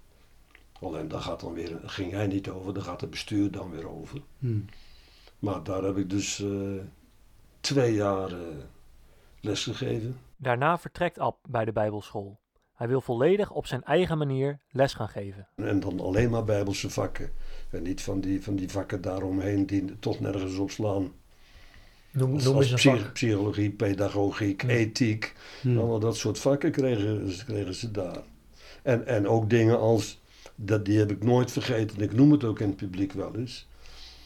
[0.81, 3.89] Alleen daar gaat dan weer, ging hij niet over, daar gaat het bestuur dan weer
[3.89, 4.21] over.
[4.39, 4.59] Hm.
[5.45, 6.49] Maar daar heb ik dus eh,
[7.59, 8.37] twee jaar eh,
[9.41, 10.17] lesgegeven.
[10.37, 12.39] Daarna vertrekt Ab bij de Bijbelschool.
[12.75, 15.47] Hij wil volledig op zijn eigen manier les gaan geven.
[15.55, 17.31] En dan alleen maar bijbelse vakken.
[17.69, 21.11] En niet van die, van die vakken daaromheen die toch nergens op slaan.
[22.11, 23.13] Noem, Als, noem als eens een psy- vak.
[23.13, 25.35] psychologie, pedagogiek, ethiek.
[25.61, 25.77] Hm.
[25.77, 28.21] Allemaal dat soort vakken kregen, ze- kregen ze daar.
[28.83, 30.21] En, en ook dingen als,
[30.55, 32.01] dat, die heb ik nooit vergeten.
[32.01, 33.67] Ik noem het ook in het publiek wel eens.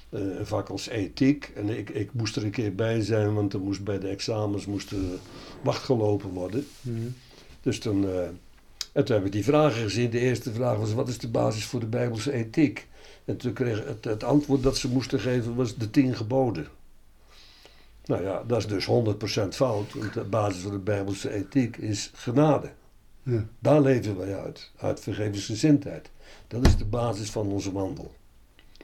[0.10, 1.51] Eh, een vak als ethiek.
[1.55, 4.66] En ik, ik moest er een keer bij zijn, want er moest bij de examens
[4.66, 4.97] moest er
[5.64, 6.68] wacht gelopen worden.
[6.82, 6.89] Hm.
[7.62, 8.24] Dus toen, eh,
[8.91, 10.10] en toen heb ik die vragen gezien.
[10.10, 12.88] De eerste vraag was, wat is de basis voor de Bijbelse ethiek?
[13.26, 16.68] En toen kreeg het, het antwoord dat ze moesten geven was de tien geboden.
[18.05, 19.93] Nou ja, dat is dus 100% fout.
[19.93, 22.72] Want de basis voor de Bijbelse ethiek is genade.
[23.24, 23.45] Ja.
[23.60, 24.72] Daar leven wij uit.
[24.78, 26.10] Uit vergevensgezindheid.
[26.47, 28.14] Dat is de basis van onze wandel.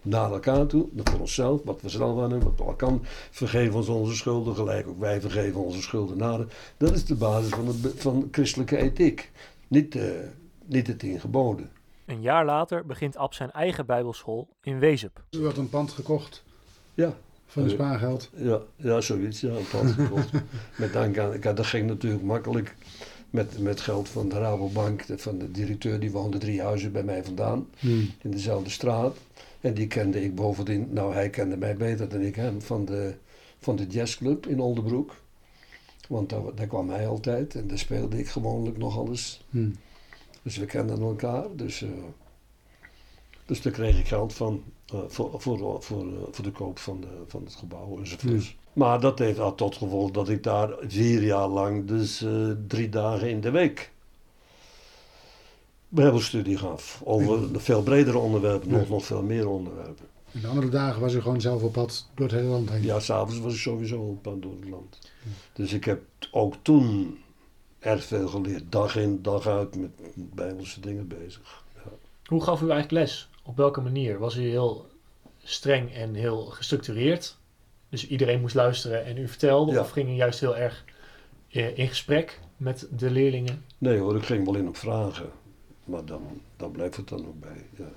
[0.05, 2.97] Naar elkaar toe, voor onszelf, wat we zelf aan hebben, wat we elkaar
[3.31, 6.49] vergeven ons onze schulden, gelijk ook wij vergeven onze schuldenaren.
[6.77, 9.31] Dat is de basis van, het, van christelijke ethiek.
[9.67, 10.29] Niet, de
[10.65, 11.71] niet de tien geboden.
[12.05, 15.23] Een jaar later begint Ab zijn eigen Bijbelschool in Wezep.
[15.31, 16.43] U had een pand gekocht
[16.93, 17.13] Ja,
[17.45, 18.29] van uw spaargeld.
[18.35, 19.41] ja, ja zoiets.
[19.41, 20.31] Ja, een pand gekocht.
[20.77, 22.75] met dank aan, dat ging natuurlijk makkelijk
[23.35, 25.05] met, met geld van de Rabobank.
[25.05, 27.67] de- Van de directeur, die woonde drie huizen bij mij vandaan.
[27.79, 27.87] Hm.
[28.21, 29.17] in dezelfde straat.
[29.61, 33.15] En die kende ik bovendien, nou hij kende mij beter dan ik hem, van de,
[33.59, 35.15] van de jazzclub in Oldenbroek.
[36.07, 39.43] Want daar, daar kwam hij altijd en daar speelde ik gewoonlijk nog alles.
[39.49, 39.69] Hm.
[40.41, 41.45] Dus we kenden elkaar.
[41.55, 41.89] Dus, eh,
[43.45, 47.01] dus daar kreeg ik geld van eh, voor, voor, voor, eh, voor de koop van,
[47.01, 48.55] de, van het gebouw enzovoorts.
[48.75, 52.89] Maar dat heeft had tot gevolg dat ik daar vier jaar lang, dus eh, drie
[52.89, 53.91] dagen in de week,
[55.89, 57.01] bijbelstudie gaf.
[57.03, 58.77] Over veel bredere onderwerpen, Ja.
[58.77, 60.05] nog, nog veel meer onderwerpen.
[60.31, 62.83] En de andere dagen was u gewoon zelf op pad door het hele land heen.
[62.83, 64.99] Ja, s'avonds was ik sowieso op pad door het land.
[65.53, 66.01] Dus ik heb
[66.31, 67.17] ook toen
[67.79, 68.71] erg veel geleerd.
[68.71, 71.63] Dag in, dag uit met bijbelse dingen bezig.
[72.25, 73.29] Hoe gaf u eigenlijk les?
[73.43, 74.19] Op welke manier?
[74.19, 74.85] Was u heel
[75.43, 77.37] streng en heel gestructureerd?
[77.89, 79.71] Dus iedereen moest luisteren en u vertelde?
[79.71, 79.79] Ja.
[79.79, 80.83] Of ging u juist heel erg
[81.49, 83.65] eh, in gesprek met de leerlingen?
[83.77, 85.29] Nee hoor, ik ging wel in op vragen.
[85.83, 87.65] Maar dan, dan blijft het dan ook bij.
[87.77, 87.91] Ja.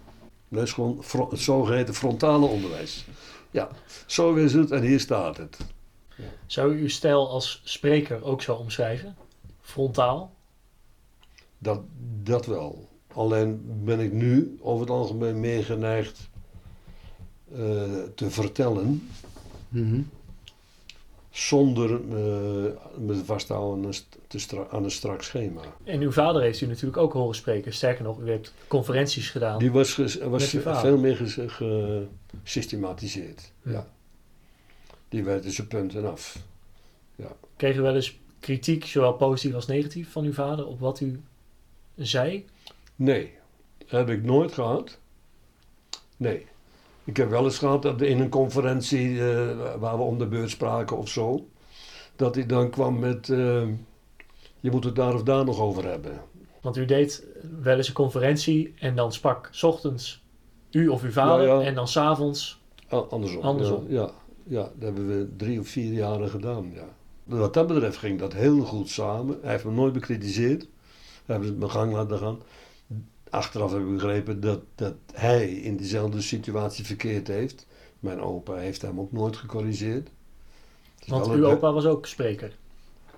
[0.49, 3.05] Dat is gewoon het zogeheten frontale onderwijs.
[3.51, 3.69] Ja,
[4.07, 5.57] zo is het en hier staat het.
[6.47, 9.17] Zou u uw stijl als spreker ook zo omschrijven?
[9.61, 10.33] Frontaal?
[11.59, 11.81] Dat,
[12.23, 12.89] dat wel.
[13.13, 16.29] Alleen ben ik nu over het algemeen meer geneigd
[17.53, 17.59] eh,
[18.15, 19.09] te vertellen.
[19.69, 20.01] Mhm.
[21.31, 22.01] Zonder eh,
[22.99, 23.93] me vast te houden aan
[24.31, 25.63] een, aan een strak schema.
[25.85, 27.73] En uw vader heeft u natuurlijk ook horen spreken.
[27.73, 29.59] Sterker nog, u heeft conferenties gedaan.
[29.59, 30.81] Die was, was Met uw vader.
[30.81, 31.39] veel meer ges-
[32.43, 33.53] gesystematiseerd.
[33.63, 33.71] Ja.
[33.73, 33.87] Ja.
[35.09, 36.39] Die werden zijn punten af.
[37.57, 41.21] Kreeg u wel eens kritiek, zowel positief als negatief, van uw vader op wat u
[41.97, 42.47] zei?
[42.97, 43.33] Nee,
[43.87, 44.99] heb ik nooit gehad.
[46.17, 46.47] Nee.
[47.09, 50.51] Ik heb wel eens gehad dat in een conferentie eh, waar we om de beurt
[50.51, 51.49] spraken of zo,
[52.17, 53.67] dat hij dan kwam met, eh,
[54.61, 56.21] je moet het daar of daar nog over hebben.
[56.61, 57.27] Want u deed
[57.63, 60.23] wel eens een conferentie en dan sprak 's ochtends
[60.71, 61.67] u of uw vader Ja, ja.
[61.67, 62.61] en dan s'avonds.
[62.89, 63.43] Andersom.
[63.43, 63.85] Andersom.
[63.89, 64.11] Ja, ja,
[64.45, 66.89] ja, dat hebben we drie of vier jaren gedaan, ja.
[67.25, 69.39] Wat dat betreft ging dat heel goed samen.
[69.43, 70.63] Hij heeft me nooit bekritiseerd.
[71.25, 72.39] We hebben het mijn gang laten gaan.
[73.31, 77.67] Achteraf heb ik begrepen dat, dat hij in diezelfde situatie verkeerd heeft.
[78.01, 80.11] Mijn opa heeft hem ook nooit gecorrigeerd.
[81.07, 82.57] Want uw opa was ook spreker.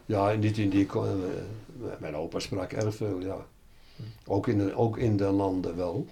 [0.07, 0.87] Ja, niet in die...
[0.87, 1.03] eh,
[1.99, 3.47] Mijn opa sprak erg veel, ja.
[4.27, 6.07] Ook in de, ook in de landen wel.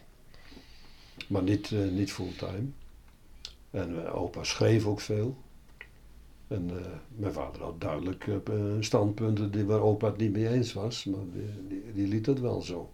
[1.28, 2.66] Maar niet, eh, niet fulltime.
[3.70, 5.36] En mijn opa schreef ook veel.
[6.48, 8.26] En eh, mijn vader had duidelijk
[8.80, 12.40] standpunten die, waar opa het niet mee eens was, maar die, die, die liet het
[12.40, 12.92] wel zo.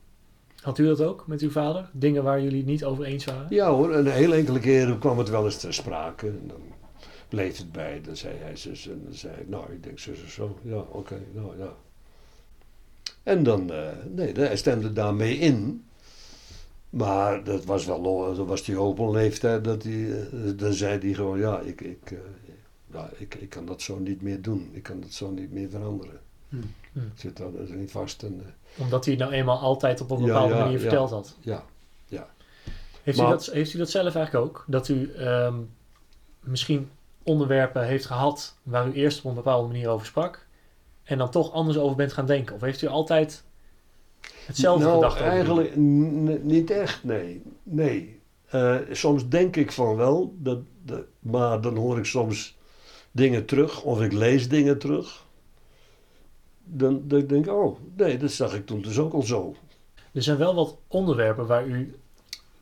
[0.64, 1.90] Had u dat ook met uw vader?
[1.92, 3.46] Dingen waar jullie niet over eens waren?
[3.48, 6.26] Ja hoor, en een heel enkele keren kwam het wel eens ter sprake.
[6.26, 6.60] En dan
[7.28, 10.22] bleef het bij, dan zei hij zus en dan zei ik, nou ik denk zus
[10.22, 10.58] of zo.
[10.62, 11.72] Ja, oké, nou ja.
[13.22, 15.84] En dan, eh, nee, hij stemde daarmee in.
[16.90, 18.02] Maar dat was wel,
[18.34, 22.10] dat was die open leeftijd, dat hij, eh, dan zei hij gewoon, ja, ik, ik,
[22.10, 22.18] eh,
[22.92, 24.70] ja ik, ik kan dat zo niet meer doen.
[24.72, 26.20] Ik kan dat zo niet meer veranderen.
[26.60, 26.66] Hm.
[26.92, 27.06] Hm.
[27.06, 30.10] Ik zit daar dus niet vast en eh, Omdat hij het nou eenmaal altijd op
[30.10, 30.80] een Ja, bepaalde ja, manier ja.
[30.80, 31.36] verteld had.
[31.40, 31.64] ja.
[33.02, 34.64] Heeft, Maar- u dat, heeft u dat zelf eigenlijk ook?
[34.66, 35.54] Dat u ehm,
[36.40, 36.90] misschien
[37.22, 40.46] onderwerpen heeft gehad waar u eerst op een bepaalde manier over sprak
[41.02, 42.54] en dan toch anders over bent gaan denken?
[42.54, 43.44] Of heeft u altijd
[44.46, 45.76] hetzelfde nou, gedacht eigenlijk
[46.42, 47.42] niet echt, nee.
[47.62, 48.20] Nee.
[48.46, 52.56] Eh, soms denk ik van wel, dat, dat, maar dan hoor ik soms
[53.10, 55.23] dingen terug of ik lees dingen terug.
[56.64, 59.56] Dan, dan denk ik, oh, nee, dat zag ik toen dus ook al zo.
[60.12, 61.98] Er zijn wel wat onderwerpen waar u,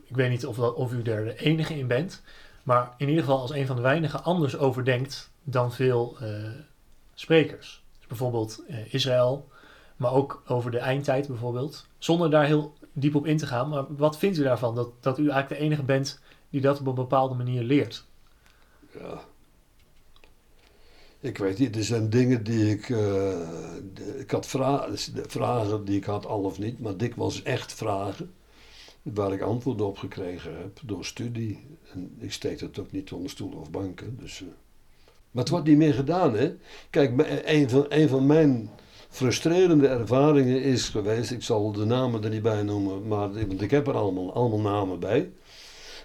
[0.04, 2.22] ik weet niet of, dat, of u er de enige in bent,
[2.62, 6.28] maar in ieder geval als een van de weinigen anders over denkt dan veel eh,
[7.14, 7.82] sprekers.
[7.98, 9.48] Dus bijvoorbeeld eh, Israël,
[9.96, 11.86] maar ook over de eindtijd bijvoorbeeld.
[11.98, 14.74] Zonder daar heel diep op in te gaan, maar wat vindt u daarvan?
[14.74, 18.04] Dat, dat u eigenlijk de enige bent die dat op een bepaalde manier leert.
[18.98, 19.20] Ja.
[21.22, 22.90] Ik weet niet, er zijn dingen die ik.
[22.90, 23.40] eh,
[24.18, 24.44] ik had
[25.14, 28.30] de vragen die ik had, al of niet, maar dikwijls echt vragen.
[29.02, 31.66] Waar ik antwoorden op gekregen heb door studie.
[32.18, 34.16] Ik steek dat ook niet onder stoelen of banken.
[34.20, 34.46] Dus, eh.
[35.30, 36.54] Maar het wordt niet meer gedaan, hè?
[36.90, 37.12] Kijk,
[37.44, 38.70] een van, een van mijn
[39.08, 41.30] frustrerende ervaringen is geweest.
[41.30, 45.00] Ik zal de namen er niet bij noemen, maar ik heb er allemaal, allemaal namen
[45.00, 45.30] bij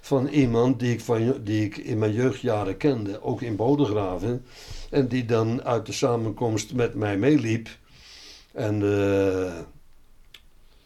[0.02, 4.46] van iemand die ik, van, die ik in mijn jeugdjaren kende, ook in Bodegraven.
[4.90, 7.70] En die dan uit de samenkomst met mij meeliep.
[8.52, 9.58] En, eh,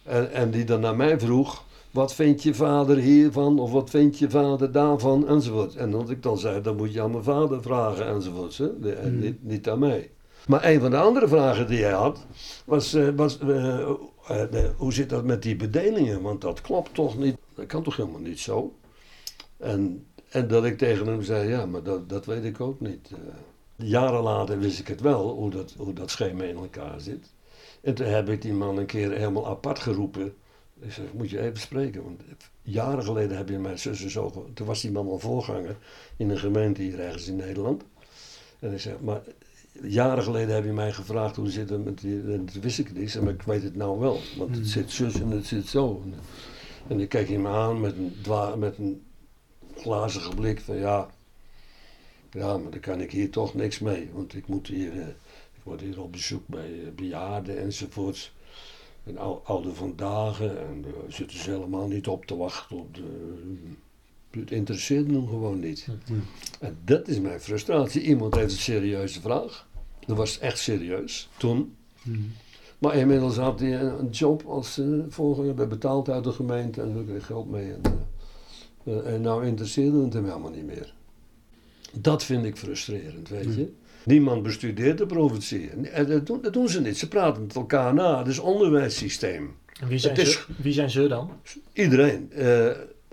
[0.04, 3.60] en, en die dan naar mij vroeg, wat vindt je vader hiervan?
[3.60, 5.28] Of wat vindt je vader daarvan?
[5.28, 5.76] Enzovoort.
[5.76, 8.58] En dat ik dan zei, dan moet je aan mijn vader vragen enzovoort.
[8.58, 8.80] Hè?
[8.80, 9.20] De- En Mm.
[9.20, 10.12] niet, niet aan mij.
[10.48, 12.26] Maar een van de andere vragen die hij had,
[12.66, 13.90] was, eh, was eh,
[14.78, 16.22] hoe zit dat met die bedelingen?
[16.22, 17.38] Want dat klopt toch niet?
[17.56, 18.76] Dat kan toch helemaal niet zo?
[19.58, 23.10] En, en dat ik tegen hem zei, ja, maar dat, dat weet ik ook niet.
[23.84, 27.34] Jaren later wist ik het wel, hoe dat, hoe dat schema in elkaar zit.
[27.82, 30.34] En toen heb ik die man een keer helemaal apart geroepen.
[30.80, 32.22] Ik zeg, moet je even spreken, want
[32.62, 34.50] jaren geleden heb je mijn zus en zo...
[34.54, 35.78] Toen was die man al voorganger
[36.18, 37.84] in een gemeente hier ergens in Nederland.
[38.60, 39.22] En ik zeg, maar
[39.82, 42.22] jaren geleden heb je mij gevraagd hoe zit het met die...
[42.22, 44.20] En toen wist ik het niet, maar ik weet het nou wel.
[44.38, 44.66] Want het Hmm.
[44.66, 46.04] zit zus en het zit zo.
[46.88, 49.04] En, ik keek hem aan met een, dwa, met een
[49.76, 51.10] glazige blik van ja...
[52.32, 54.10] Ja, maar daar kan ik hier toch niks mee.
[54.14, 54.92] Want ik moet hier...
[54.92, 55.08] eh,
[55.54, 58.34] ik word hier op bezoek bij eh, bejaarden enzovoorts.
[59.04, 60.42] En ou- ouder vandaag.
[60.42, 62.78] En daar zitten ze helemaal niet op te wachten.
[62.78, 65.88] Op de, het interesseert hem gewoon niet.
[66.60, 68.02] En dat is mijn frustratie.
[68.02, 69.68] Iemand heeft een serieuze vraag.
[70.08, 71.76] Dat was echt serieus toen.
[72.02, 72.12] Hm.
[72.78, 75.68] Maar inmiddels had hij een job als eh voorganger.
[75.68, 76.82] Betaald uit de gemeente.
[76.82, 77.72] En daar kreeg geld mee.
[77.74, 77.82] En,
[78.84, 80.94] eh, en nou interesseerde het hem helemaal niet meer.
[81.94, 83.72] Dat vind ik frustrerend, weet je.
[84.06, 85.06] Niemand bestudeert de
[85.92, 86.98] en dat doen, dat doen ze niet.
[86.98, 88.18] Ze praten met elkaar na.
[88.18, 89.56] Het is onderwijssysteem.
[89.82, 91.32] En wie zijn, is- ze, wie zijn ze dan?
[91.74, 92.68] Iedereen, eh,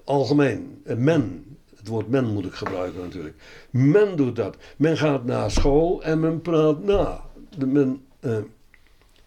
[0.04, 1.44] algemeen, Eh, men,
[1.76, 3.34] het woord men moet ik gebruiken natuurlijk.
[3.70, 4.56] Men doet dat.
[4.76, 7.20] Men gaat naar school en men praat na.
[7.58, 8.36] De men, eh,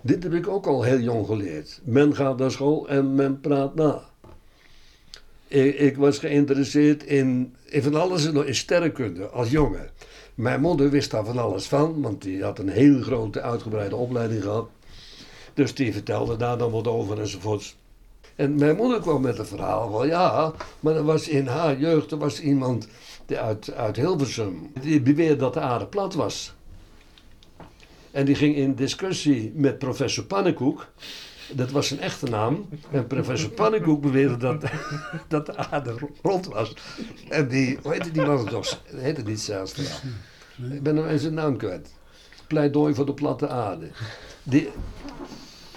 [0.02, 1.82] dit heb ik ook al heel jong geleerd.
[1.84, 4.10] Men gaat naar school en men praat na.
[5.52, 9.89] Ik, ik was geïnteresseerd in, van alles en nog in sterrenkunde als jongen.
[10.36, 14.43] Mijn moeder wist daar van alles van, want die had een hele grote uitgebreide opleiding
[14.43, 14.70] gehad.
[15.54, 17.76] Dus die vertelde daar dan wat over enzovoorts.
[18.36, 22.12] En mijn moeder kwam met een verhaal van ja, maar er was in haar jeugd
[22.12, 22.88] er was iemand
[23.26, 24.72] die uit, uit Hilversum.
[24.82, 26.54] Die beweerde dat de aarde plat was.
[28.12, 30.88] En die ging in discussie met professor Pannenkoek.
[31.54, 32.70] Dat was zijn echte naam.
[32.91, 34.64] En professor Pannenkoek beweerde dat,
[35.28, 36.74] dat de aarde rond was.
[37.30, 38.68] En die, hoe heette die man toch?
[38.70, 39.84] Dat heette niet Zijlstra.
[40.72, 41.93] Ik ben hem eens zijn naam kwijt.
[42.47, 43.89] Pleidooi voor de platte aarde.
[44.43, 44.70] Die,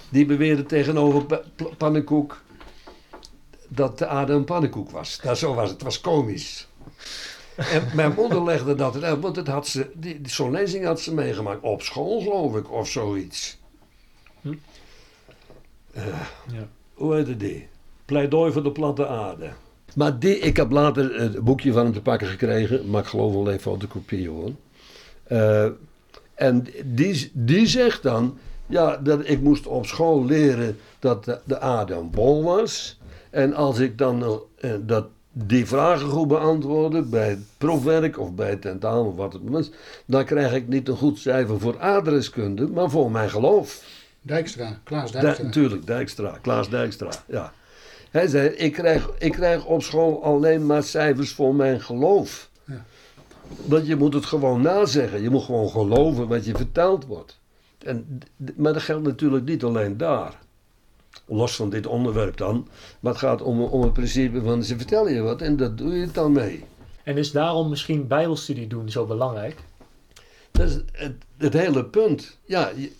[0.09, 2.43] die beweerde tegenover Pa- Pa- Pannenkoek
[3.68, 5.20] dat de aarde een pannenkoek was.
[5.22, 5.72] Nou, zo was het.
[5.72, 6.68] Het was komisch.
[7.57, 11.14] En mijn moeder legde dat uit, want het had ze, die- zo'n lezing had ze
[11.14, 11.62] meegemaakt.
[11.62, 13.59] Op school, geloof ik, of zoiets.
[14.41, 14.55] Hm.
[15.95, 16.03] Eh,
[16.53, 16.68] Ja.
[16.95, 17.68] hoe heette die?
[18.05, 19.49] Pleidooi voor de platte aarde.
[19.95, 23.32] Maar die, ik heb later het boekje van hem te pakken gekregen, maar ik geloof
[23.32, 24.51] wel even fotocopie hoor.
[25.24, 25.66] Eh,
[26.34, 31.61] en die, die zegt dan, ja, dat ik moest op school leren dat de, de
[31.61, 32.99] aarde een bol was.
[33.30, 38.51] En als ik dan eh, dat, die vragen goed beantwoordde bij het proefwerk of bij
[38.51, 39.70] het tentamen of wat het was,
[40.07, 43.84] dan krijg ik niet een goed cijfer voor adreskunde, maar voor mijn geloof.
[44.27, 45.45] Dijkstra, Klaas Dijk- Dijkstra.
[45.47, 47.53] natuurlijk, Dijkstra, Klaas Dijkstra, ja.
[48.11, 52.51] Hij zei, ik krijg, ik krijg op school alleen maar cijfers voor mijn geloof.
[52.64, 52.85] Ja.
[53.64, 55.22] Want je moet het gewoon nazeggen.
[55.22, 57.39] Je moet gewoon geloven wat je verteld wordt.
[57.79, 58.18] En,
[58.57, 60.39] maar dat geldt natuurlijk niet alleen daar.
[61.27, 62.68] Los van dit onderwerp dan.
[63.01, 65.95] Maar het gaat om, om het principe van ze vertellen je wat en daar doe
[65.95, 66.64] je het dan mee.
[67.03, 69.57] En is daarom misschien bijbelstudie doen zo belangrijk?
[70.51, 72.39] Dat is het, het hele punt.
[72.45, 72.93] Ja, je-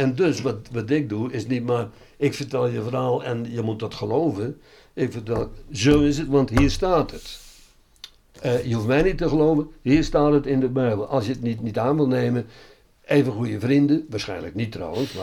[0.00, 3.62] en dus wat, wat ik doe is niet maar ik vertel je verhaal en je
[3.62, 4.60] moet dat geloven.
[4.92, 7.40] Ik vertel, zo is het, want hier staat het.
[8.40, 11.06] Eh, je hoeft mij niet te geloven, hier staat het in de Bijbel.
[11.06, 12.46] Als je het niet, niet aan wil nemen,
[13.04, 15.14] even goede vrienden, waarschijnlijk niet trouwens,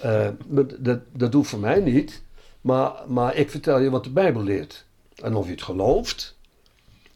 [0.00, 2.22] eh, maar dat, dat doet voor mij niet.
[2.60, 4.84] Maar, maar ik vertel je wat de Bijbel leert.
[5.22, 6.36] En of je het gelooft,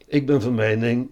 [0.05, 1.09] ik ben van mening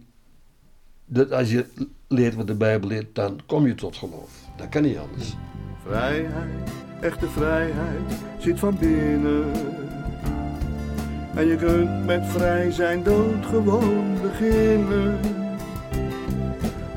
[1.05, 1.65] dat als je
[2.07, 4.31] leert wat de Bijbel leert, dan kom je tot geloof.
[4.57, 5.35] Dat kan niet anders.
[5.85, 9.51] Vrijheid, echte vrijheid, zit van binnen.
[11.35, 15.19] En je kunt met vrij zijn doodgewoon beginnen.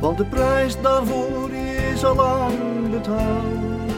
[0.00, 1.50] Want de prijs daarvoor
[1.92, 3.92] is al lang betaald.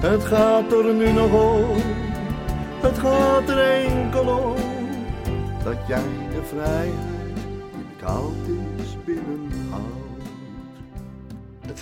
[0.00, 1.76] Het gaat er nu nog om,
[2.80, 4.56] het gaat er enkel om.
[5.64, 6.94] Dat jij de vrijheid
[7.72, 10.01] die betaald is binnenhaalt.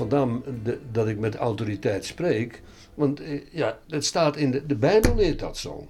[0.08, 0.28] Vandaar
[0.62, 2.62] de- dat ik met autoriteit spreek.
[2.94, 5.88] Want eh, ja, het staat in de, de Bijbel leert dat zo.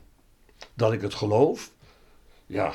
[0.75, 1.71] Dat ik het geloof.
[2.47, 2.73] Ja.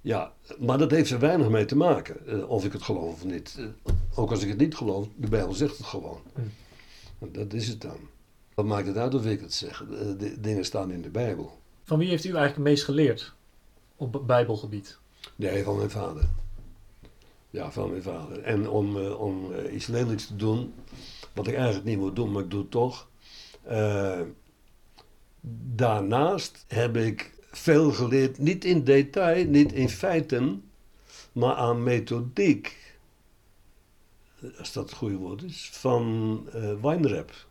[0.00, 2.26] Ja, maar dat heeft er weinig mee te maken.
[2.26, 3.56] eh, of ik het geloof of niet.
[3.58, 6.20] Eh, ook als ik het niet geloof, de Bijbel zegt het gewoon.
[7.18, 7.96] En Dat is het dan.
[8.54, 9.84] Wat maakt het uit of ik het zeg?
[10.18, 11.58] De dingen staan in de Bijbel.
[11.84, 13.32] Van wie heeft u eigenlijk het meest geleerd
[13.96, 14.98] op bijbelgebied?
[15.36, 16.28] Nee, van mijn vader.
[17.56, 18.42] Ja, van mijn vader.
[18.42, 20.74] En om, eh, om eh, iets lelijks te doen,
[21.34, 23.08] wat ik eigenlijk niet moet doen, maar ik doe het toch.
[23.62, 24.20] Eh,
[25.74, 30.70] daarnaast heb ik veel geleerd, niet in detail, niet in feiten,
[31.32, 32.76] maar aan methodiek.
[34.58, 36.44] Als dat het goede woord is, van
[36.82, 37.46] Weinreb.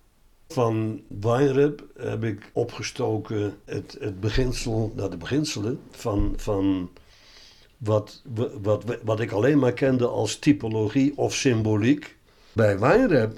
[0.47, 6.89] Van Weinreb heb ik opgestoken het, het beginsel, nou de beginselen van, van
[7.77, 8.21] wat,
[8.61, 12.17] wat, wat ik alleen maar kende als typologie of symboliek.
[12.53, 13.37] Bij Weinreb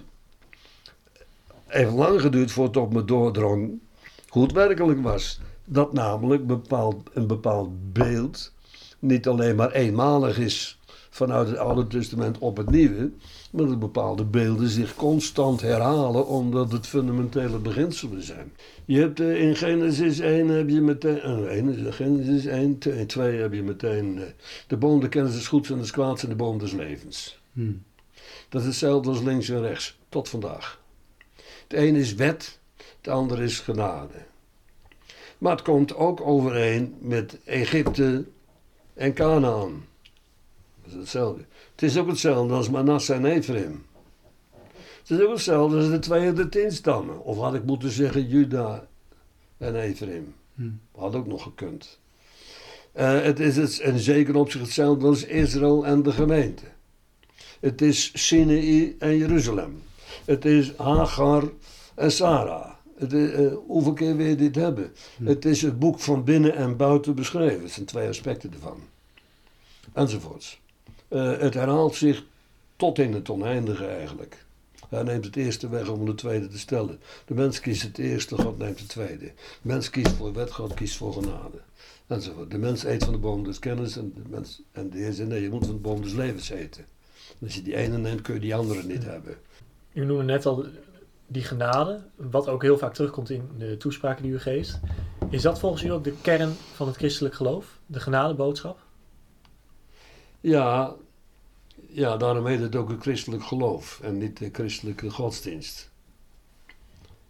[1.65, 3.79] heeft lang geduurd voordat het op me doordrong
[4.27, 5.39] hoe het werkelijk was.
[5.65, 8.51] Dat namelijk bepaald, een bepaald beeld
[8.99, 10.79] niet alleen maar eenmalig is
[11.09, 13.11] vanuit het Oude Testament op het Nieuwe,
[13.51, 18.53] maar dat bepaalde beelden zich constant herhalen omdat het fundamentele beginselen zijn.
[18.85, 23.39] Je hebt eh, in Genesis 1 heb je meteen, eh, in Genesis 1, 2, 2
[23.39, 24.27] heb je meteen eh,
[24.67, 27.39] de boom de kennis des goeds en des kwaads en de boom des levens.
[27.53, 27.83] Hmm.
[28.49, 30.81] Dat is hetzelfde als links en rechts, tot vandaag.
[31.67, 32.59] Het een is wet,
[32.97, 34.25] het ander is genade.
[35.37, 38.25] Maar het komt ook overeen met Egypte
[38.93, 39.85] en Canaan.
[40.83, 41.45] Dat is hetzelfde.
[41.77, 43.85] Het is ook hetzelfde als Manasseh en Ephraim.
[44.99, 47.23] Het is ook hetzelfde als de twee de tien stammen.
[47.23, 48.87] Of had ik moeten zeggen Juda
[49.57, 50.33] en Ephraim.
[50.55, 50.79] Hmm.
[50.91, 51.99] Had ook nog gekund.
[52.91, 56.63] Eh, het is het, en zeker op zich hetzelfde als Israël en de gemeente.
[57.59, 59.81] Het is Sinai en Jeruzalem.
[60.25, 61.51] Het is Hagar
[61.95, 62.69] en Sarah.
[62.95, 64.93] Het is, eh, hoeveel keer wil je dit hebben?
[65.23, 67.61] Het is het boek van binnen en buiten beschreven.
[67.61, 68.79] Het zijn twee aspecten ervan.
[69.93, 70.59] Enzovoorts.
[71.07, 72.23] Eh, het herhaalt zich
[72.75, 74.45] tot in het oneindige eigenlijk.
[74.89, 76.99] Hij neemt het eerste weg om de tweede te stellen.
[77.25, 79.25] De mens kiest het eerste, God neemt het tweede.
[79.25, 81.61] De mens kiest voor wet, God kiest voor genade.
[82.07, 82.51] Enzovoort.
[82.51, 85.41] De mens eet van de boom des kennis en de, mens, en de heer nee,
[85.41, 86.85] je moet van de boom des levens eten.
[87.39, 89.35] En als je die ene neemt, kun je die andere niet hebben.
[89.93, 90.65] U noemde net al
[91.27, 94.79] die genade, wat ook heel vaak terugkomt in de toespraken die u geeft.
[95.29, 97.79] Is dat volgens u ook de kern van het christelijk geloof?
[97.85, 98.79] De genadeboodschap?
[100.47, 100.95] Ja,
[101.89, 105.89] ja, daarom heet het ook een christelijk geloof en niet de christelijke godsdienst.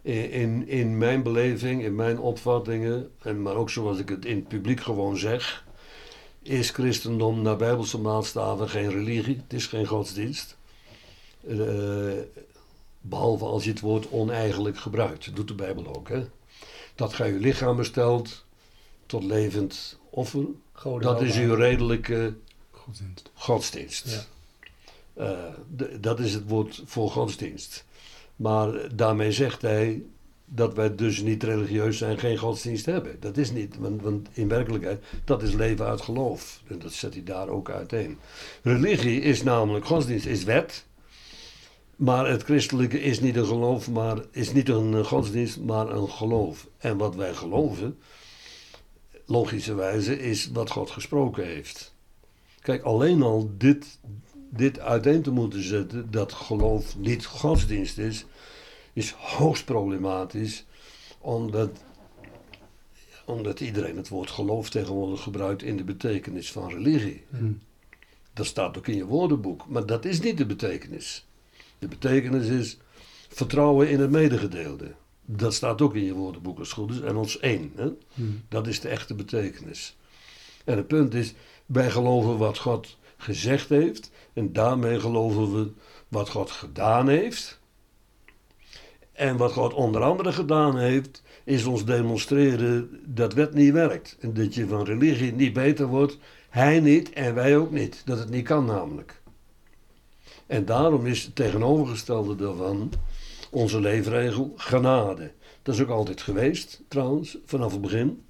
[0.02, 4.36] In, in, in mijn beleving, in mijn opvattingen, en maar ook zoals ik het in
[4.36, 5.66] het publiek gewoon zeg,
[6.42, 10.58] is christendom naar bijbelse maatstaven geen religie, het is geen godsdienst.
[11.48, 11.58] Eh,
[13.02, 16.10] behalve als je het woord oneigenlijk gebruikt, dat doet de Bijbel ook.
[16.10, 16.26] Hè?
[16.96, 18.46] Dat gij uw lichaam bestelt
[19.06, 20.46] tot levend offer,
[21.00, 22.34] dat is uw redelijke
[22.88, 23.32] Godsdienst.
[23.34, 24.06] godsdienst.
[24.06, 24.26] Ja.
[25.14, 27.86] Eh, dat is het woord voor godsdienst.
[28.36, 30.04] Maar daarmee zegt hij
[30.46, 33.20] dat wij dus niet religieus zijn, geen godsdienst hebben.
[33.20, 36.62] Dat is niet, want, want in werkelijkheid, dat is leven uit geloof.
[36.68, 38.18] En dat zet hij daar ook uiteen.
[38.64, 40.86] Religie is namelijk, godsdienst is wet.
[41.96, 46.68] Maar het christelijke is niet een geloof, maar is niet een godsdienst, maar een geloof.
[46.78, 48.00] En wat wij geloven,
[49.26, 51.96] logischerwijze, is wat God gesproken heeft.
[52.68, 54.00] Kijk, alleen al dit,
[54.50, 58.26] dit uiteen te moeten zetten, dat geloof niet godsdienst is,
[58.94, 60.66] is hoogst problematisch,
[61.20, 61.70] omdat,
[63.26, 67.24] omdat iedereen het woord geloof tegenwoordig gebruikt in de betekenis van religie.
[67.30, 67.52] Hm.
[68.34, 71.26] Dat staat ook in je woordenboek, maar dat is niet de betekenis.
[71.80, 72.78] De betekenis is
[73.30, 74.94] vertrouwen in het medegedeelde.
[75.26, 77.72] Dat staat ook in je woordenboek als goed is, en ons één.
[77.76, 77.90] Hè?
[78.14, 78.24] Hm.
[78.50, 79.98] Dat is de echte betekenis.
[80.66, 81.34] En het punt is,
[81.68, 85.72] wij geloven wat God gezegd heeft en daarmee geloven we
[86.08, 87.60] wat God gedaan heeft.
[89.12, 94.18] En wat God onder andere gedaan heeft, is ons demonstreren dat wet niet werkt.
[94.20, 96.18] En dat je van religie niet beter wordt,
[96.50, 98.02] hij niet en wij ook niet.
[98.06, 99.22] Dat het niet kan namelijk.
[100.48, 102.92] En daarom is het tegenovergestelde daarvan
[103.52, 105.32] onze leefregel genade.
[105.62, 108.24] Dat is ook altijd geweest, trouwens, vanaf het begin.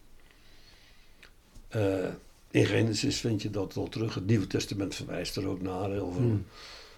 [1.67, 2.07] Eh,
[2.52, 4.14] in Genesis vind je dat al terug.
[4.16, 6.00] Het Nieuwe Testament verwijst er ook naar.
[6.00, 6.45] Over, Hmm.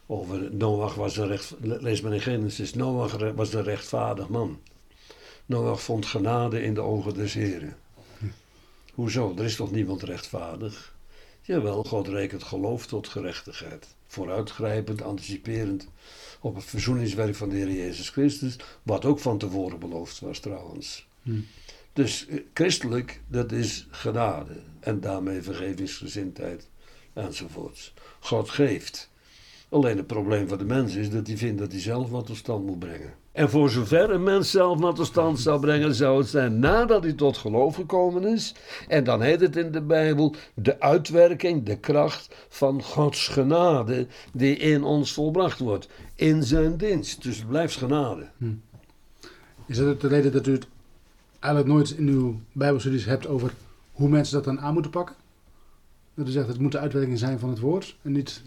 [0.05, 2.73] over Noach was een recht, lees maar in Genesis.
[2.73, 4.59] Noach was een rechtvaardig man.
[5.45, 7.77] Noach vond genade in de ogen des Heren.
[8.93, 9.33] Hoezo?
[9.37, 10.95] Er is toch niemand rechtvaardig?
[11.41, 13.87] Jawel, God rekent geloof tot gerechtigheid.
[14.07, 15.87] Vooruitgrijpend, anticiperend
[16.39, 18.55] op het verzoeningswerk van de Heer Jezus Christus.
[18.83, 21.07] Wat ook van tevoren beloofd was trouwens.
[21.21, 21.45] Hmm.
[21.93, 24.53] Dus eh, christelijk, dat is genade.
[24.79, 26.69] En daarmee vergevingsgezindheid
[27.13, 27.93] enzovoorts.
[28.19, 29.09] God geeft.
[29.69, 32.37] Alleen het probleem van de mens is dat hij vindt dat hij zelf wat tot
[32.37, 33.13] stand moet brengen.
[33.31, 37.03] En voor zover een mens zelf wat tot stand zou brengen, zou het zijn nadat
[37.03, 38.55] hij tot geloof gekomen is.
[38.87, 44.57] En dan heet het in de Bijbel de uitwerking, de kracht van Gods genade die
[44.57, 45.87] in ons volbracht wordt.
[46.15, 47.23] In zijn dienst.
[47.23, 48.27] Dus het blijft genade.
[49.65, 50.67] Is dat de reden dat u het
[51.39, 53.53] eigenlijk nooit in uw Bijbelstudies hebt over
[53.91, 55.15] hoe mensen dat dan aan moeten pakken?
[56.13, 58.41] Dat u zegt het moet de uitwerking zijn van het woord en niet.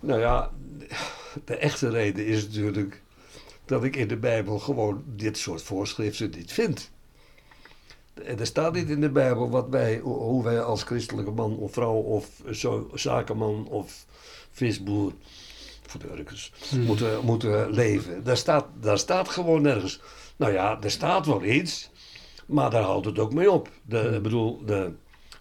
[0.00, 0.50] Nou ja,
[1.44, 3.02] de echte reden is natuurlijk
[3.64, 6.90] dat ik in de Bijbel gewoon dit soort voorschriften niet vind.
[8.14, 11.72] En er staat niet in de Bijbel wat wij, hoe wij als christelijke man of
[11.72, 14.06] vrouw of zo, zakenman of
[14.50, 15.12] visboer,
[15.82, 16.52] voor de Urkers,
[16.86, 18.24] moeten, moeten leven.
[18.24, 20.00] Daar staat, daar staat gewoon nergens.
[20.36, 21.90] Nou ja, er staat wel iets,
[22.46, 23.68] maar daar houdt het ook mee op.
[23.82, 24.92] De, ik bedoel, de,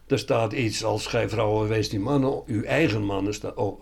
[0.07, 3.81] er staat iets als gij vrouwen wees die mannen, uw eigen mannen, sta, oh,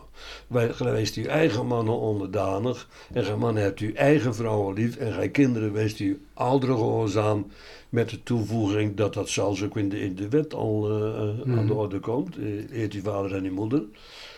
[0.78, 2.88] wees uw eigen mannen onderdanig.
[3.14, 4.96] En gij mannen hebt uw eigen vrouwen lief.
[4.96, 7.52] En gij kinderen wees uw ouderen gehoorzaam.
[7.90, 11.58] Met de toevoeging dat dat zelfs ook in de, in de wet al eh, eh,
[11.58, 12.38] aan de orde komt.
[12.38, 13.84] Eh, Eert uw vader en uw moeder.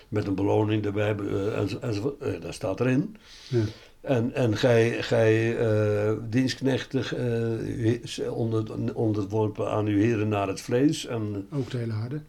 [0.07, 1.15] Met een beloning erbij.
[1.15, 3.15] Eh, daar staat erin.
[3.49, 3.63] Ja.
[4.04, 7.04] En, en gij, gij eh, dienstknechten
[8.18, 11.06] eh, onder, onderworpen aan uw heren naar het vlees.
[11.06, 12.22] En, Ook de hele harde.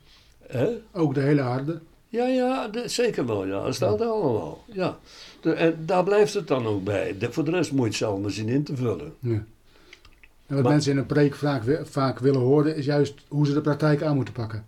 [0.46, 0.68] hè?
[0.92, 1.80] Ook de hele harde.
[2.08, 3.46] Ja, ja, de- zeker wel.
[3.46, 3.64] Ja.
[3.64, 4.64] Dat staat er allemaal.
[4.72, 4.98] Ja.
[5.40, 7.18] De, en daar blijft het dan ook bij.
[7.18, 9.14] De, voor de rest moet je het zelf maar zien in te vullen.
[9.18, 9.30] Ja.
[10.46, 13.52] En wat Maar- mensen in een preek vaak, vaak willen horen is juist hoe ze
[13.52, 14.66] de praktijk aan moeten pakken.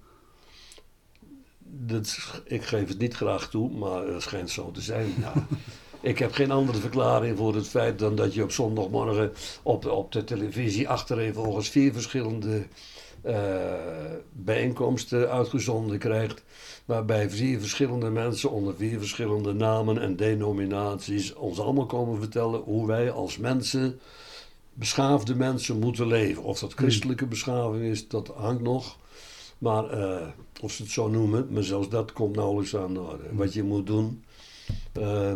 [1.69, 5.07] Dat, ik geef het niet graag toe, maar het schijnt zo te zijn.
[5.21, 5.33] Ja.
[6.07, 9.33] ik heb geen andere verklaring voor het feit dan dat je op zondagmorgen
[9.63, 12.67] op, op de televisie achtereenvolgens vier verschillende
[13.23, 13.73] eh,
[14.33, 16.43] bijeenkomsten uitgezonden krijgt.
[16.85, 22.87] Waarbij vier verschillende mensen onder vier verschillende namen en denominaties ons allemaal komen vertellen hoe
[22.87, 24.01] wij als mensen,
[24.73, 26.43] beschaafde mensen, moeten leven.
[26.43, 28.99] Of dat christelijke beschaving is, dat hangt nog.
[29.59, 30.27] Maar eh,
[30.61, 33.25] of ze het zo noemen, maar zelfs dat komt nauwelijks aan de orde.
[33.33, 34.25] Wat je moet doen,
[34.93, 35.33] eh,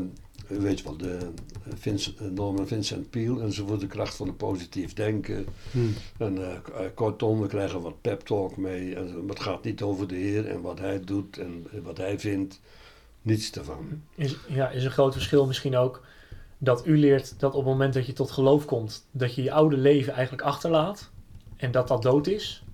[0.58, 1.18] weet je wel, de
[1.74, 5.46] Vincent, Norman Vincent Peale enzovoort, de kracht van het positief denken.
[5.70, 5.94] Hmm.
[6.18, 8.94] En eh, eh, kortom, we krijgen wat pep talk mee.
[8.94, 12.60] En het gaat niet over de Heer en wat hij doet en wat hij vindt.
[13.22, 14.02] Niets ervan.
[14.14, 16.02] Is, ja, is een groot verschil misschien ook
[16.58, 19.52] dat u leert dat op het moment dat je tot geloof komt, dat je je
[19.52, 21.10] oude leven eigenlijk achterlaat
[21.56, 22.64] en dat dat dood is.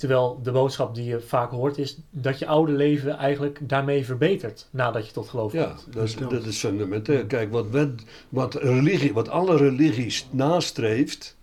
[0.00, 4.68] Terwijl de boodschap die je vaak hoort is dat je oude leven eigenlijk daarmee verbetert
[4.70, 5.92] nadat je tot geloof Ja, komt.
[5.94, 7.26] dat is, dat is fundamenteel.
[7.26, 11.36] Kijk, wat, wet- wat, religie, wat alle religies nastreeft,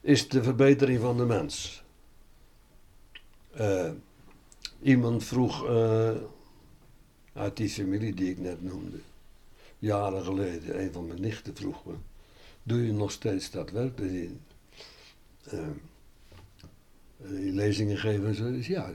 [0.00, 1.82] is de verbetering van de mens.
[3.50, 3.90] Eh,
[4.82, 6.10] iemand vroeg, eh,
[7.34, 8.96] uit die familie die ik net noemde.
[9.78, 11.92] Jaren geleden, een van mijn nichten vroeg me,
[12.62, 13.96] doe je nog steeds dat werk?
[13.96, 14.30] Dat je,
[17.52, 18.52] lezingen geven en zo.
[18.52, 18.90] Dus ja,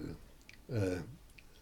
[0.65, 0.81] eh,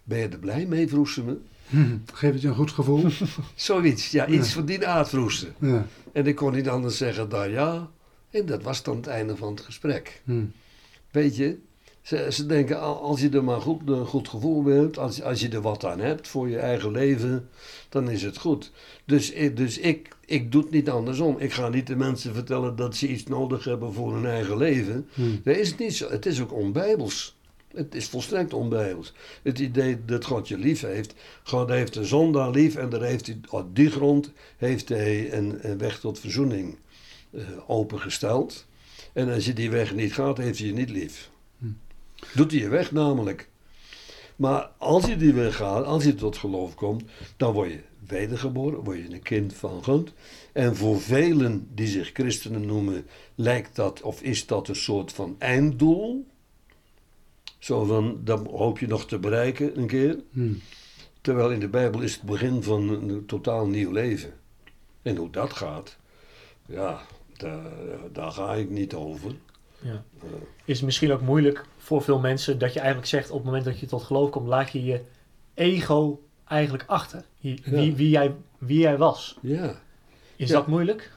[0.04, 1.38] ben je er blij mee, vroeg ze me.
[1.70, 3.06] Hm, Geeft het je een goed gevoel?
[3.56, 4.54] Zoiets, ja, iets Ja.
[4.54, 5.48] van die aard vroeg ze.
[5.60, 5.88] ja.
[6.14, 7.90] En ik kon niet anders zeggen dan ja.
[8.30, 10.22] En dat was dan het einde van het gesprek.
[10.24, 10.44] Hm.
[11.12, 11.58] Weet je,
[12.06, 15.22] ze, ze denken al- als je er maar goed, een goed gevoel mee hebt, als,
[15.22, 17.50] als je er wat aan hebt voor je eigen leven,
[17.90, 18.72] dan is het goed.
[19.06, 21.36] Dus, ik- dus ik, ik doe het niet andersom.
[21.40, 25.08] Ik ga niet de mensen vertellen dat ze iets nodig hebben voor hun eigen leven.
[25.14, 25.22] Hm.
[25.44, 26.10] Dat is niet zo.
[26.10, 27.36] Het is ook onbijbels.
[27.76, 29.14] Het is volstrekt onbijbels.
[29.44, 31.14] Het idee dat God je lief heeft.
[31.44, 35.58] God heeft een zondaar lief en daar heeft hij, op die grond heeft hij een,
[35.62, 36.78] een weg tot verzoening
[37.32, 38.66] eh, opengesteld.
[39.14, 41.30] En als je die weg niet gaat, heeft hij je niet lief.
[42.34, 43.50] Doet hij je weg namelijk.
[44.36, 47.04] Maar als je die weg gaat, als je tot geloof komt,
[47.38, 50.14] dan word je wedergeboren, word je een kind van God.
[50.54, 53.06] En voor velen die zich christenen noemen,
[53.36, 56.28] lijkt dat of is dat een soort van einddoel.
[57.60, 60.20] Zo van, dat hoop je nog te bereiken een keer.
[60.32, 60.54] Hm.
[61.22, 64.34] Terwijl in de Bijbel is het begin van een totaal nieuw leven.
[65.02, 65.98] En hoe dat gaat,
[66.66, 67.02] ja,
[67.38, 67.72] daar,
[68.12, 69.36] daar ga ik niet over.
[69.86, 70.04] Ja.
[70.66, 73.66] Is het misschien ook moeilijk voor veel mensen dat je eigenlijk zegt op het moment
[73.66, 75.02] dat je tot geloof komt, laat je je
[75.54, 77.26] ego eigenlijk achter.
[77.38, 77.72] Je- Ja.
[77.72, 79.38] Wie, wie, jij, wie jij was.
[79.42, 79.82] Ja,
[80.36, 80.54] Is Ja.
[80.56, 81.12] dat moeilijk?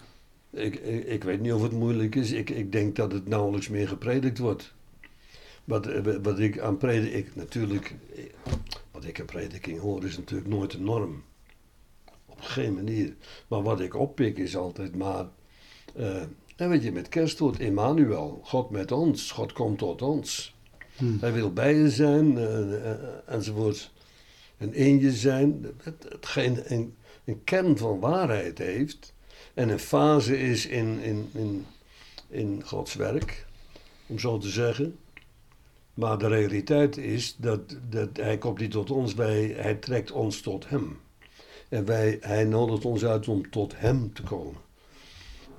[0.51, 2.33] ik, ik, ik weet niet of het moeilijk is.
[2.33, 4.73] Ik, ik denk dat het nauwelijks meer gepredikt wordt.
[5.65, 8.23] Wat, eh, wat ik aan prediking, ik, natuurlijk, eh,
[8.91, 11.23] wat ik aan prediking hoor is natuurlijk nooit een norm.
[12.27, 13.15] Op geen manier.
[13.49, 15.27] Maar wat ik oppik is altijd maar,
[15.95, 16.23] eh,
[16.59, 20.57] en weet je, met kerst wordt Emmanuel, God met ons, God komt tot ons.
[20.97, 21.19] Hm.
[21.21, 22.93] Hij wil bij je zijn, eh,
[23.27, 23.91] enzovoort.
[24.57, 26.95] En in je zijn, het, hetgeen een,
[27.25, 29.15] een kern van waarheid heeft.
[29.55, 31.67] En een fase is in, in, in,
[32.29, 33.47] in Gods werk,
[34.07, 34.99] om zo te zeggen.
[35.95, 40.41] Maar de realiteit is dat, dat hij komt niet tot ons, wij, hij trekt ons
[40.41, 40.99] tot hem.
[41.69, 44.68] En wij, hij nodigt ons uit om tot hem te komen.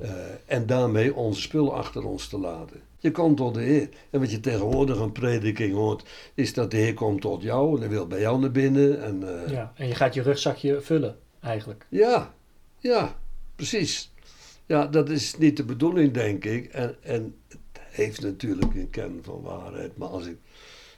[0.02, 0.12] Eh,
[0.46, 2.82] en daarmee onze spul achter ons te laten.
[3.00, 3.90] Je komt tot de Heer.
[4.10, 7.80] En wat je tegenwoordig een prediking hoort, is dat de Heer komt tot jou en
[7.80, 9.04] hij wil bij jou naar binnen.
[9.04, 9.74] En, eh, Ja.
[9.76, 11.86] En je gaat je rugzakje vullen, eigenlijk.
[11.90, 12.34] ja,
[12.80, 13.20] ja,
[13.56, 14.12] precies.
[14.66, 16.66] Ja, dat is niet de bedoeling, denk ik.
[16.66, 19.98] En, en het heeft natuurlijk een kern van waarheid.
[19.98, 20.38] Maar als, ik,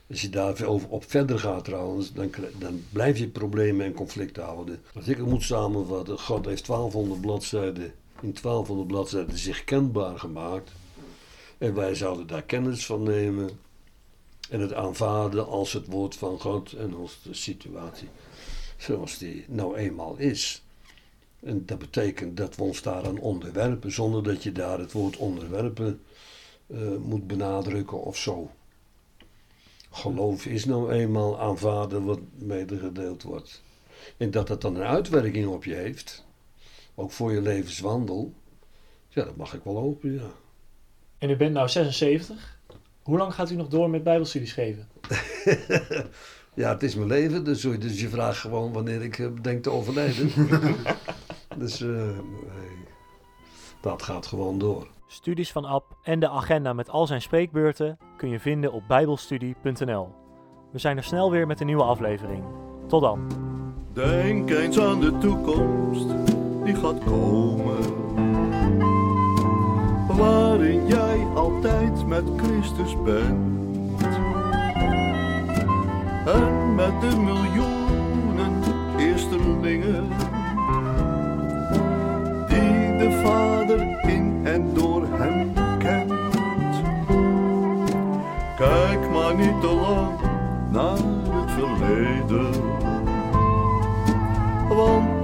[0.10, 2.30] als je daar over, op verder gaat trouwens, dan,
[2.60, 4.80] dan blijf je problemen en conflicten houden.
[4.96, 10.72] Als ik het moet samenvatten, God heeft 1200 bladzijden, in 1200 bladzijden zich kenbaar gemaakt.
[11.58, 13.50] En wij zouden daar kennis van nemen.
[14.50, 18.08] En het aanvaarden als het woord van God en als de situatie
[18.82, 20.64] zoals die nou eenmaal is.
[21.40, 26.02] En dat betekent dat we ons daaraan onderwerpen, zonder dat je daar het woord onderwerpen
[26.68, 28.52] eh, moet benadrukken of zo.
[29.92, 33.62] Geloof is nou eenmaal aanvaarden wat medegedeeld wordt.
[34.18, 36.26] En dat het dan een uitwerking op je heeft,
[36.96, 38.34] ook voor je levenswandel,
[39.08, 40.30] ja, dat mag ik wel hopen, ja.
[41.18, 42.60] En u bent nou 76.
[43.02, 44.88] Hoe lang gaat u nog door met bijbelstudies geven?
[46.54, 49.70] ja, het is mijn leven, dus, dus je vraagt gewoon wanneer ik eh, denk te
[49.70, 50.32] overlijden.
[51.58, 52.86] dus eh, nee,
[53.82, 54.88] dat gaat gewoon door.
[55.08, 60.10] Studies van Ab en de agenda met al zijn spreekbeurten kun je vinden op bijbelstudie.nl.
[60.72, 62.44] We zijn er snel weer met een nieuwe aflevering.
[62.88, 63.32] Tot dan.
[63.94, 67.78] Denk eens aan de toekomst die gaat komen.
[70.18, 73.60] Waarin jij altijd met Christus bent.
[76.26, 78.54] En met de miljoenen
[78.98, 80.08] eerstelingen.
[82.48, 86.14] Die de Vader in en door hem kent.
[88.56, 90.21] Kijk maar niet te lang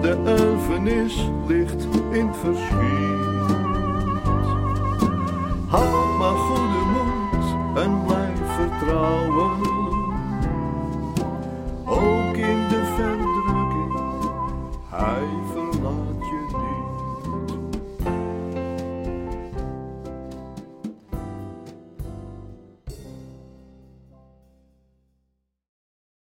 [0.07, 3.55] De erfenis ligt in het verschiet.
[5.67, 9.51] Houd maar goede moed en blijf vertrouwen.
[11.85, 13.99] Ook in de verdrukking,
[14.89, 15.27] hij